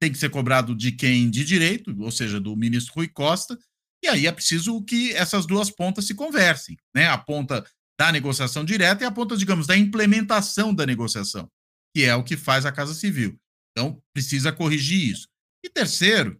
[0.00, 3.58] tem que ser cobrado de quem de direito, ou seja, do ministro Rui Costa,
[4.04, 7.08] e aí é preciso que essas duas pontas se conversem, né?
[7.08, 7.66] A ponta
[7.98, 11.50] da negociação direta e a ponta, digamos, da implementação da negociação,
[11.96, 13.40] que é o que faz a Casa Civil.
[13.72, 15.26] Então, precisa corrigir isso.
[15.64, 16.38] E terceiro,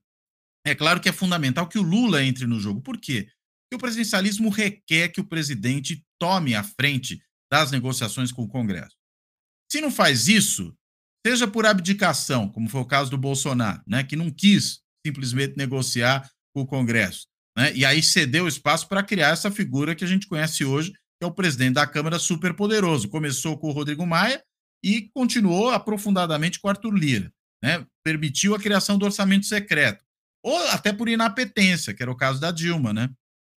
[0.66, 2.82] é claro que é fundamental que o Lula entre no jogo.
[2.82, 3.28] Por quê?
[3.64, 7.18] Porque o presidencialismo requer que o presidente tome a frente
[7.50, 8.94] das negociações com o Congresso.
[9.72, 10.76] Se não faz isso,
[11.26, 16.30] seja por abdicação, como foi o caso do Bolsonaro, né, que não quis simplesmente negociar
[16.54, 17.26] com o Congresso.
[17.56, 17.72] Né?
[17.74, 21.26] E aí cedeu espaço para criar essa figura que a gente conhece hoje, que é
[21.26, 23.08] o presidente da Câmara superpoderoso.
[23.08, 24.42] Começou com o Rodrigo Maia
[24.84, 27.32] e continuou aprofundadamente com o Arthur Lira.
[27.62, 27.86] Né?
[28.04, 30.04] Permitiu a criação do orçamento secreto.
[30.44, 33.08] Ou até por inapetência, que era o caso da Dilma, né?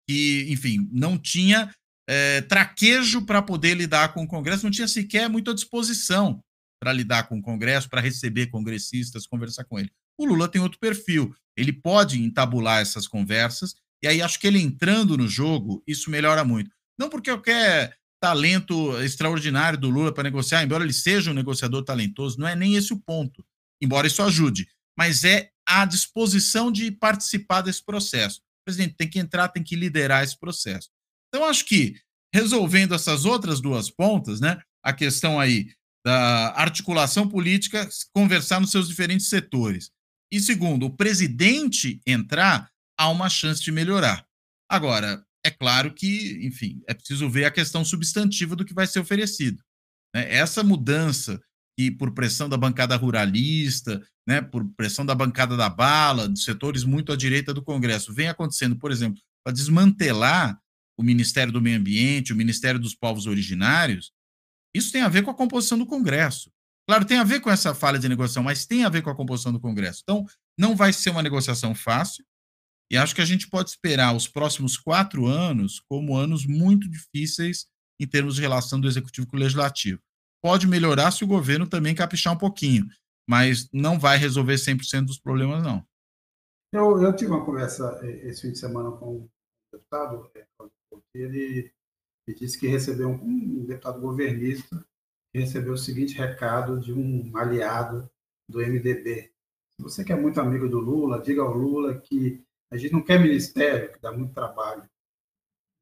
[0.09, 1.71] que, enfim, não tinha
[2.09, 6.41] é, traquejo para poder lidar com o Congresso, não tinha sequer muita disposição
[6.81, 9.91] para lidar com o Congresso, para receber congressistas, conversar com ele.
[10.19, 13.75] O Lula tem outro perfil, ele pode entabular essas conversas,
[14.07, 16.71] e aí acho que ele entrando no jogo, isso melhora muito.
[16.97, 17.93] Não porque eu quero
[18.23, 22.77] talento extraordinário do Lula para negociar, embora ele seja um negociador talentoso, não é nem
[22.77, 23.45] esse o ponto,
[23.83, 28.39] embora isso ajude, mas é a disposição de participar desse processo.
[28.39, 30.89] O presidente tem que entrar, tem que liderar esse processo.
[31.29, 31.97] Então, acho que
[32.33, 35.73] resolvendo essas outras duas pontas, né, a questão aí
[36.05, 39.91] da articulação política, conversar nos seus diferentes setores.
[40.33, 44.27] E segundo, o presidente entrar, há uma chance de melhorar.
[44.69, 49.01] Agora, é claro que, enfim, é preciso ver a questão substantiva do que vai ser
[49.01, 49.63] oferecido.
[50.15, 50.33] Né?
[50.35, 51.41] Essa mudança
[51.79, 56.83] que, por pressão da bancada ruralista, né, por pressão da bancada da bala, dos setores
[56.83, 60.59] muito à direita do Congresso, vem acontecendo, por exemplo, para desmantelar
[60.99, 64.11] o Ministério do Meio Ambiente, o Ministério dos Povos Originários,
[64.75, 66.51] isso tem a ver com a composição do Congresso.
[66.89, 69.15] Claro, tem a ver com essa falha de negociação, mas tem a ver com a
[69.15, 70.01] composição do Congresso.
[70.03, 70.25] Então,
[70.59, 72.25] não vai ser uma negociação fácil,
[72.91, 77.67] e acho que a gente pode esperar os próximos quatro anos como anos muito difíceis
[78.01, 80.01] em termos de relação do Executivo com o Legislativo.
[80.43, 82.87] Pode melhorar se o governo também caprichar um pouquinho,
[83.29, 85.85] mas não vai resolver 100% dos problemas, não.
[86.73, 89.31] Eu, eu tive uma conversa eh, esse fim de semana com o
[89.73, 90.47] deputado, eh,
[91.15, 91.73] ele,
[92.37, 94.85] disse que recebeu um, um deputado governista
[95.33, 98.09] que recebeu o seguinte recado de um aliado
[98.49, 99.33] do MDB.
[99.79, 103.19] Se você quer muito amigo do Lula, diga ao Lula que a gente não quer
[103.19, 104.89] ministério, que dá muito trabalho.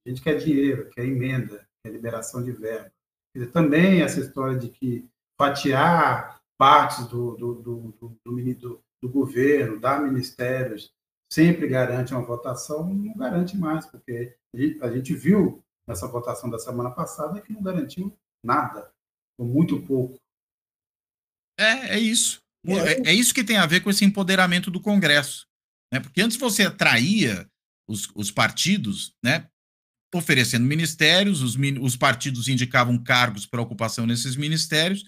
[0.07, 2.93] A gente quer dinheiro, quer emenda, quer liberação de verba.
[3.35, 10.01] Dizer, também essa história de que fatiar partes do, do, do, do, do governo, dar
[10.01, 10.93] ministérios,
[11.32, 14.37] sempre garante uma votação, não garante mais, porque
[14.80, 18.93] a gente viu nessa votação da semana passada que não garantiu nada,
[19.39, 20.18] ou muito pouco.
[21.59, 22.41] É, é isso.
[22.66, 25.47] É, é isso que tem a ver com esse empoderamento do Congresso.
[25.93, 26.01] Né?
[26.01, 27.49] Porque antes você atraía
[27.89, 29.49] os, os partidos, né?
[30.14, 35.05] oferecendo ministérios, os, os partidos indicavam cargos para ocupação nesses ministérios,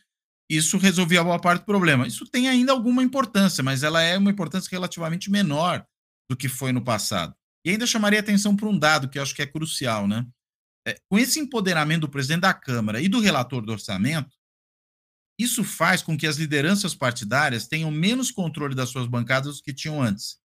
[0.51, 2.07] isso resolvia boa parte do problema.
[2.07, 5.85] Isso tem ainda alguma importância, mas ela é uma importância relativamente menor
[6.31, 7.35] do que foi no passado.
[7.65, 10.25] E ainda chamaria atenção para um dado que eu acho que é crucial, né?
[10.87, 14.37] É, com esse empoderamento do presidente da Câmara e do relator do orçamento,
[15.39, 19.75] isso faz com que as lideranças partidárias tenham menos controle das suas bancadas do que
[19.75, 20.39] tinham antes.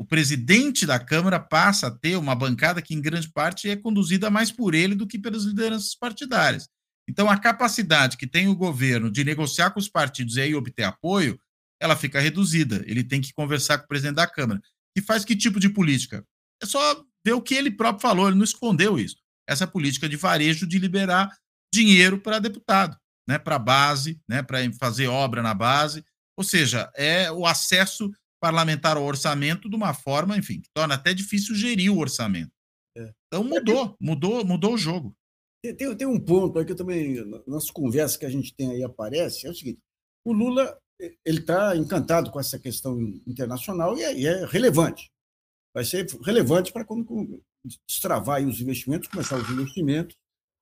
[0.00, 4.30] O presidente da Câmara passa a ter uma bancada que, em grande parte, é conduzida
[4.30, 6.70] mais por ele do que pelas lideranças partidárias.
[7.06, 10.84] Então, a capacidade que tem o governo de negociar com os partidos e aí obter
[10.84, 11.38] apoio,
[11.78, 12.82] ela fica reduzida.
[12.86, 14.62] Ele tem que conversar com o presidente da Câmara.
[14.96, 16.24] E faz que tipo de política?
[16.62, 19.16] É só ver o que ele próprio falou, ele não escondeu isso.
[19.46, 21.28] Essa política de varejo de liberar
[21.70, 22.96] dinheiro para deputado,
[23.28, 26.02] né, para base, né, para fazer obra na base.
[26.38, 28.10] Ou seja, é o acesso
[28.40, 32.52] parlamentar ao orçamento de uma forma, enfim, que torna até difícil gerir o orçamento.
[32.96, 33.12] É.
[33.26, 35.14] Então mudou, mudou, mudou o jogo.
[35.62, 37.16] Tem, tem, tem, um ponto aí que eu também,
[37.46, 39.78] nas conversas que a gente tem aí aparece, é o seguinte,
[40.26, 40.78] o Lula
[41.24, 45.10] ele está encantado com essa questão internacional e é, e é relevante
[45.74, 47.42] vai ser relevante para quando
[47.86, 50.16] destravar os investimentos, começar os investimentos.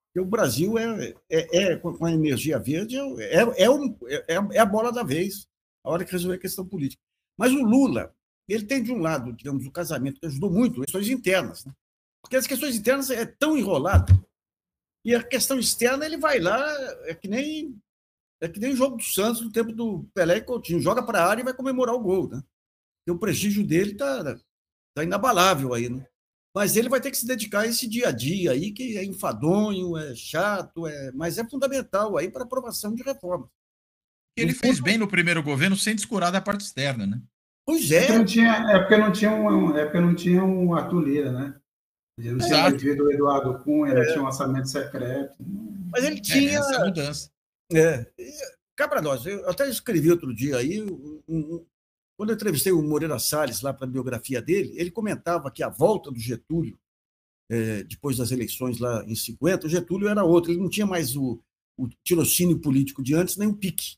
[0.09, 4.59] Porque o Brasil é, é, é com a energia verde, é, é, um, é, é
[4.59, 5.47] a bola da vez,
[5.85, 7.03] a hora que resolver a questão política.
[7.39, 8.15] Mas o Lula,
[8.49, 11.65] ele tem, de um lado, digamos, o casamento que ajudou muito, questões internas.
[11.65, 11.73] Né?
[12.21, 14.13] Porque as questões internas é tão enrolado.
[15.05, 16.61] E a questão externa, ele vai lá,
[17.05, 17.81] é que nem
[18.41, 20.81] é que nem o jogo do Santos no tempo do Pelé e Coutinho.
[20.81, 22.29] Joga para a área e vai comemorar o gol.
[22.29, 22.41] Né?
[23.07, 24.39] E o prestígio dele está
[24.99, 26.05] Está inabalável aí, né?
[26.53, 29.05] Mas ele vai ter que se dedicar a esse dia a dia aí, que é
[29.05, 31.13] enfadonho, é chato, é...
[31.13, 33.49] mas é fundamental aí para aprovação de reformas.
[34.41, 37.21] Ele fez bem no primeiro governo sem descurar da parte externa, né?
[37.67, 37.97] Pois é.
[37.97, 41.01] É porque não tinha, é porque não tinha, um, é porque não tinha um Arthur
[41.01, 41.55] Lira, né?
[42.19, 44.07] Ele não tinha o Eduardo Cunha, é.
[44.07, 45.37] tinha um orçamento secreto.
[45.91, 46.53] Mas ele tinha.
[46.53, 47.31] É, essa mudança.
[47.73, 48.07] É.
[48.77, 50.83] Cá para nós, eu até escrevi outro dia aí
[51.29, 51.65] um,
[52.19, 55.69] quando eu entrevistei o Moreira Salles lá para a biografia dele, ele comentava que a
[55.69, 56.77] volta do Getúlio,
[57.49, 61.15] é, depois das eleições lá em 50, o Getúlio era outro, ele não tinha mais
[61.15, 61.41] o,
[61.79, 63.98] o tirocínio político de antes, nem o pique.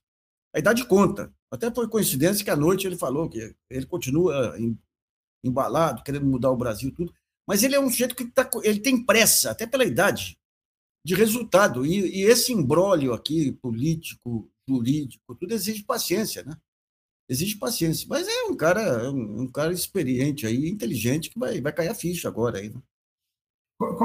[0.54, 1.32] A idade conta.
[1.50, 4.56] Até foi coincidência que à noite ele falou que ele continua
[5.44, 7.12] embalado, querendo mudar o Brasil tudo,
[7.46, 10.38] mas ele é um sujeito que tá, ele tem pressa, até pela idade,
[11.04, 11.84] de resultado.
[11.84, 16.56] E, e esse imbróglio aqui, político, jurídico, tudo exige paciência, né?
[17.28, 18.06] Exige paciência.
[18.08, 21.94] Mas é um cara, um, um cara experiente aí, inteligente, que vai, vai cair a
[21.94, 22.80] ficha agora aí, né?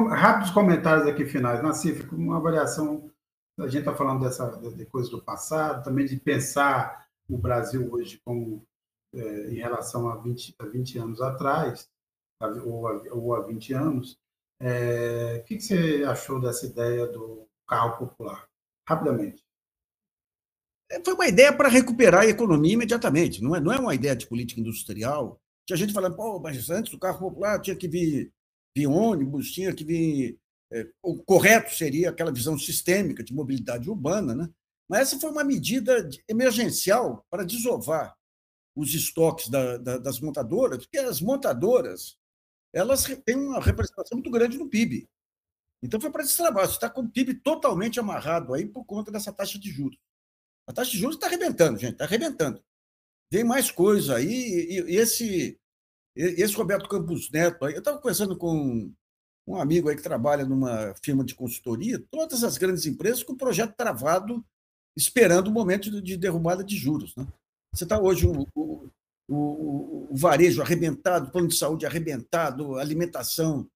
[0.09, 1.61] Rápidos comentários aqui finais.
[1.61, 3.11] Nassif, uma avaliação,
[3.59, 8.21] a gente está falando dessa de coisa do passado, também de pensar o Brasil hoje
[8.23, 8.65] como
[9.13, 11.89] é, em relação a 20, a 20 anos atrás,
[12.65, 14.19] ou a, ou a 20 anos.
[14.59, 18.47] É, o que, que você achou dessa ideia do carro popular?
[18.87, 19.43] Rapidamente.
[20.91, 24.15] É, foi uma ideia para recuperar a economia imediatamente, não é, não é uma ideia
[24.15, 25.39] de política industrial.
[25.65, 28.31] Tinha gente falando, pô, mas antes o carro popular tinha que vir
[28.75, 30.37] de ônibus, tinha que vir.
[30.71, 34.49] É, o correto seria aquela visão sistêmica de mobilidade urbana, né?
[34.89, 38.15] mas essa foi uma medida emergencial para desovar
[38.75, 42.17] os estoques da, da, das montadoras, porque as montadoras
[42.73, 45.07] elas têm uma representação muito grande no PIB.
[45.81, 46.67] Então foi para destravar.
[46.67, 49.97] Você está com o PIB totalmente amarrado aí por conta dessa taxa de juros.
[50.67, 52.61] A taxa de juros está arrebentando, gente, está arrebentando.
[53.29, 55.59] Tem mais coisa aí, e, e esse
[56.15, 58.93] esse Roberto Campos Neto, eu estava conversando com
[59.47, 63.37] um amigo aí que trabalha numa firma de consultoria, todas as grandes empresas com o
[63.37, 64.43] projeto travado,
[64.97, 67.15] esperando o momento de derrubada de juros.
[67.15, 67.27] Né?
[67.73, 68.89] Você está hoje o, o,
[69.27, 73.69] o, o, varejo arrebentado, plano de saúde arrebentado, alimentação.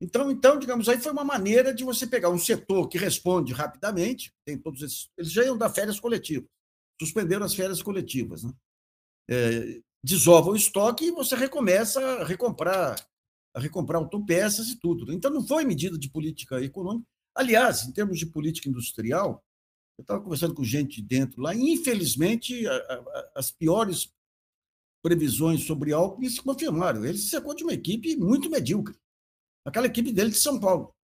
[0.00, 4.32] Então, então, digamos, aí foi uma maneira de você pegar um setor que responde rapidamente,
[4.46, 6.48] tem todos esses, eles já iam dar férias coletivas,
[7.00, 8.44] suspenderam as férias coletivas.
[8.44, 8.52] Né?
[9.28, 12.96] É, desova o estoque e você recomeça a recomprar,
[13.56, 15.12] recomprar autopeças e tudo.
[15.12, 17.06] Então, não foi medida de política econômica.
[17.34, 19.42] Aliás, em termos de política industrial,
[19.98, 24.12] eu estava conversando com gente dentro lá, e, infelizmente, a, a, as piores
[25.02, 27.04] previsões sobre Alckmin se confirmaram.
[27.04, 28.96] Ele se de uma equipe muito medíocre.
[29.64, 30.94] Aquela equipe dele de São Paulo.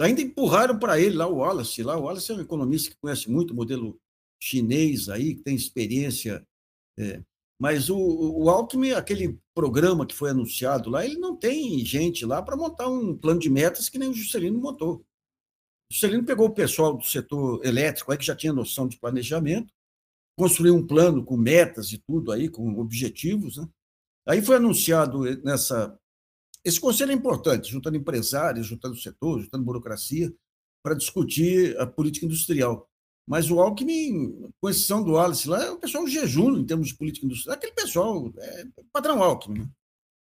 [0.00, 1.82] Ainda empurraram para ele lá o Wallace.
[1.82, 4.00] Lá, o Wallace é um economista que conhece muito o modelo
[4.42, 6.44] chinês aí, que tem experiência
[6.98, 7.22] é,
[7.62, 12.42] mas o, o Alckmin, aquele programa que foi anunciado lá, ele não tem gente lá
[12.42, 14.96] para montar um plano de metas que nem o Juscelino montou.
[15.88, 19.72] O Juscelino pegou o pessoal do setor elétrico, aí que já tinha noção de planejamento,
[20.36, 23.56] construiu um plano com metas e tudo aí, com objetivos.
[23.58, 23.68] Né?
[24.26, 25.96] Aí foi anunciado nessa.
[26.64, 30.34] Esse conselho é importante, juntando empresários, juntando setor, juntando burocracia,
[30.84, 32.90] para discutir a política industrial.
[33.26, 36.96] Mas o Alckmin, com exceção do Wallace lá, é o pessoal jejum em termos de
[36.96, 37.56] política industrial.
[37.56, 39.60] Aquele pessoal, é padrão Alckmin.
[39.60, 39.68] Né?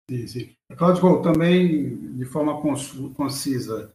[0.09, 0.55] Sim, sim.
[0.77, 2.61] Cláudio, também, de forma
[3.15, 3.93] concisa,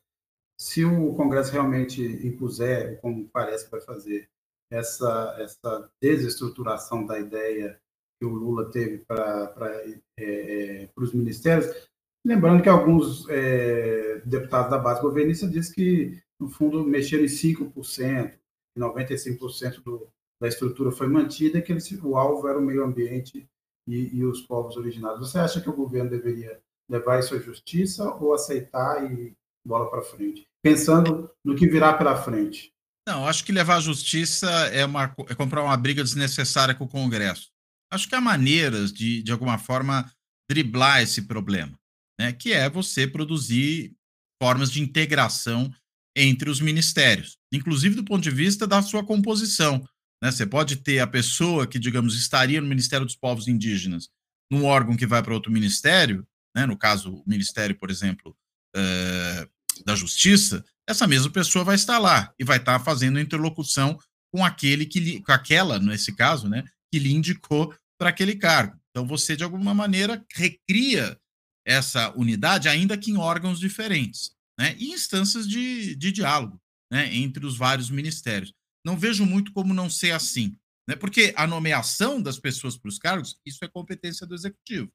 [0.58, 4.28] se o Congresso realmente impuser, como parece que vai fazer,
[4.70, 7.80] essa, essa desestruturação da ideia
[8.20, 11.88] que o Lula teve para é, é, os ministérios,
[12.26, 18.34] lembrando que alguns é, deputados da base governista dizem que, no fundo, mexeram em 5%,
[18.78, 20.08] 95% do,
[20.40, 21.72] da estrutura foi mantida, que
[22.02, 23.48] o alvo era o meio ambiente
[23.86, 25.20] e, e, os povos originários.
[25.20, 29.34] Você acha que o governo deveria levar isso à justiça ou aceitar e
[29.66, 30.46] bola para frente?
[30.62, 32.72] Pensando no que virá pela frente.
[33.08, 36.88] Não, acho que levar à justiça é, uma, é comprar uma briga desnecessária com o
[36.88, 37.48] Congresso.
[37.90, 40.10] Acho que há maneiras de, de alguma forma,
[40.50, 41.78] driblar esse problema,
[42.20, 42.34] né?
[42.34, 43.94] que é você produzir
[44.42, 45.72] formas de integração
[46.14, 49.84] entre os ministérios, inclusive do ponto de vista da sua composição.
[50.22, 50.30] Né?
[50.30, 54.08] Você pode ter a pessoa que, digamos, estaria no Ministério dos Povos Indígenas,
[54.50, 56.26] num órgão que vai para outro ministério,
[56.56, 56.66] né?
[56.66, 58.36] no caso, o Ministério, por exemplo,
[58.76, 63.98] uh, da Justiça, essa mesma pessoa vai estar lá e vai estar fazendo interlocução
[64.32, 68.78] com aquele que lhe, com aquela, nesse caso, né, que lhe indicou para aquele cargo.
[68.90, 71.18] Então você de alguma maneira recria
[71.66, 76.60] essa unidade, ainda que em órgãos diferentes né, e instâncias de, de diálogo
[76.90, 78.52] né, entre os vários ministérios.
[78.84, 80.56] Não vejo muito como não ser assim,
[80.88, 84.90] né, porque a nomeação das pessoas para os cargos, isso é competência do executivo.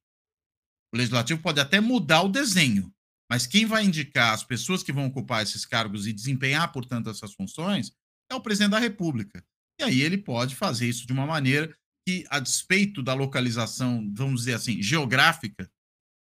[0.93, 2.93] O legislativo pode até mudar o desenho,
[3.29, 7.33] mas quem vai indicar as pessoas que vão ocupar esses cargos e desempenhar, portanto, essas
[7.33, 7.91] funções
[8.31, 9.43] é o presidente da República.
[9.79, 11.75] E aí ele pode fazer isso de uma maneira
[12.07, 15.69] que, a despeito da localização, vamos dizer assim, geográfica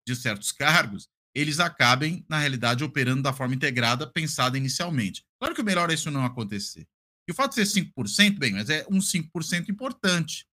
[0.07, 5.25] de certos cargos, eles acabem, na realidade, operando da forma integrada pensada inicialmente.
[5.41, 6.87] Claro que o melhor é isso não acontecer.
[7.29, 10.47] E o fato de ser 5%, bem, mas é um 5% importante.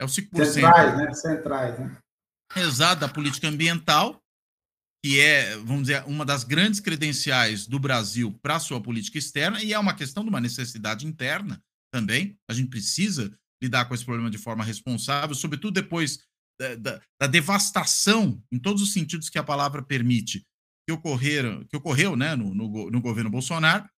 [0.00, 0.44] É o 5%.
[0.44, 1.14] Centrais, né?
[1.14, 1.98] Centrais, né?
[2.56, 4.20] Exato, da política ambiental,
[5.04, 9.62] que é, vamos dizer, uma das grandes credenciais do Brasil para a sua política externa,
[9.62, 11.62] e é uma questão de uma necessidade interna
[11.92, 12.36] também.
[12.48, 13.32] A gente precisa
[13.62, 16.20] lidar com esse problema de forma responsável, sobretudo depois
[16.58, 20.44] da, da, da devastação, em todos os sentidos que a palavra permite,
[20.86, 23.88] que ocorreram, que ocorreu né, no, no, no, governo Bolsonaro,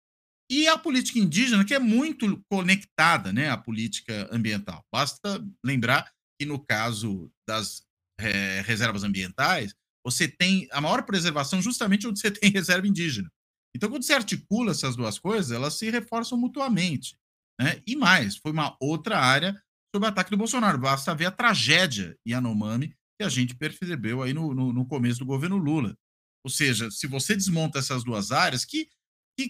[0.53, 4.85] e a política indígena, que é muito conectada né, à política ambiental.
[4.93, 7.83] Basta lembrar que, no caso das
[8.21, 9.75] é, reservas ambientais,
[10.07, 13.33] você tem a maior preservação justamente onde você tem reserva indígena.
[13.75, 17.17] Então, quando você articula essas duas coisas, elas se reforçam mutuamente.
[17.59, 17.81] Né?
[17.87, 19.59] E mais, foi uma outra área
[19.95, 20.77] sobre o ataque do Bolsonaro.
[20.77, 22.89] Basta ver a tragédia Yanomami
[23.19, 25.97] que a gente percebeu aí no, no, no começo do governo Lula.
[26.45, 28.91] Ou seja, se você desmonta essas duas áreas, que,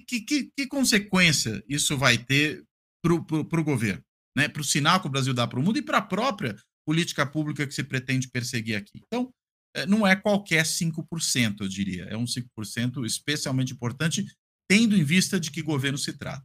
[0.01, 2.64] que, que, que consequência isso vai ter
[3.03, 4.03] para o governo?
[4.36, 4.49] Né?
[4.49, 7.24] Para o sinal que o Brasil dá para o mundo e para a própria política
[7.26, 9.01] pública que se pretende perseguir aqui.
[9.07, 9.32] Então,
[9.74, 12.05] é, não é qualquer 5%, eu diria.
[12.05, 14.24] É um 5% especialmente importante,
[14.68, 16.45] tendo em vista de que governo se trata.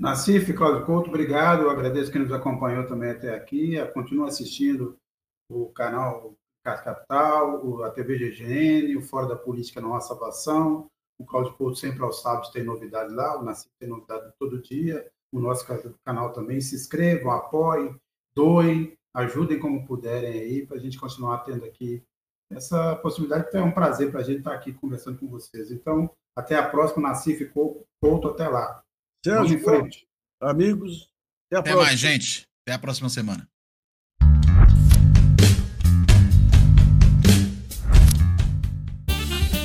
[0.00, 1.62] Nacife, Cláudio Couto, obrigado.
[1.62, 3.74] Eu agradeço quem nos acompanhou também até aqui.
[3.94, 4.96] Continua assistindo
[5.50, 10.00] o canal Capital, a TV GGN, o Fora da Política Não Há.
[11.18, 15.08] O Cláudio Couto sempre aos sábados tem novidade lá, o Nacife tem novidade todo dia.
[15.32, 15.66] O nosso
[16.04, 16.60] canal também.
[16.60, 17.96] Se inscrevam, apoiem,
[18.34, 22.04] doem, ajudem como puderem aí, para a gente continuar tendo aqui
[22.50, 23.46] essa possibilidade.
[23.48, 25.70] Então é um prazer para a gente estar aqui conversando com vocês.
[25.70, 28.82] Então, até a próxima, Nacife Couto, até lá.
[29.24, 30.06] Vamos em frente.
[30.40, 31.10] Amigos,
[31.50, 32.46] até, até mais, gente.
[32.66, 33.51] Até a próxima semana.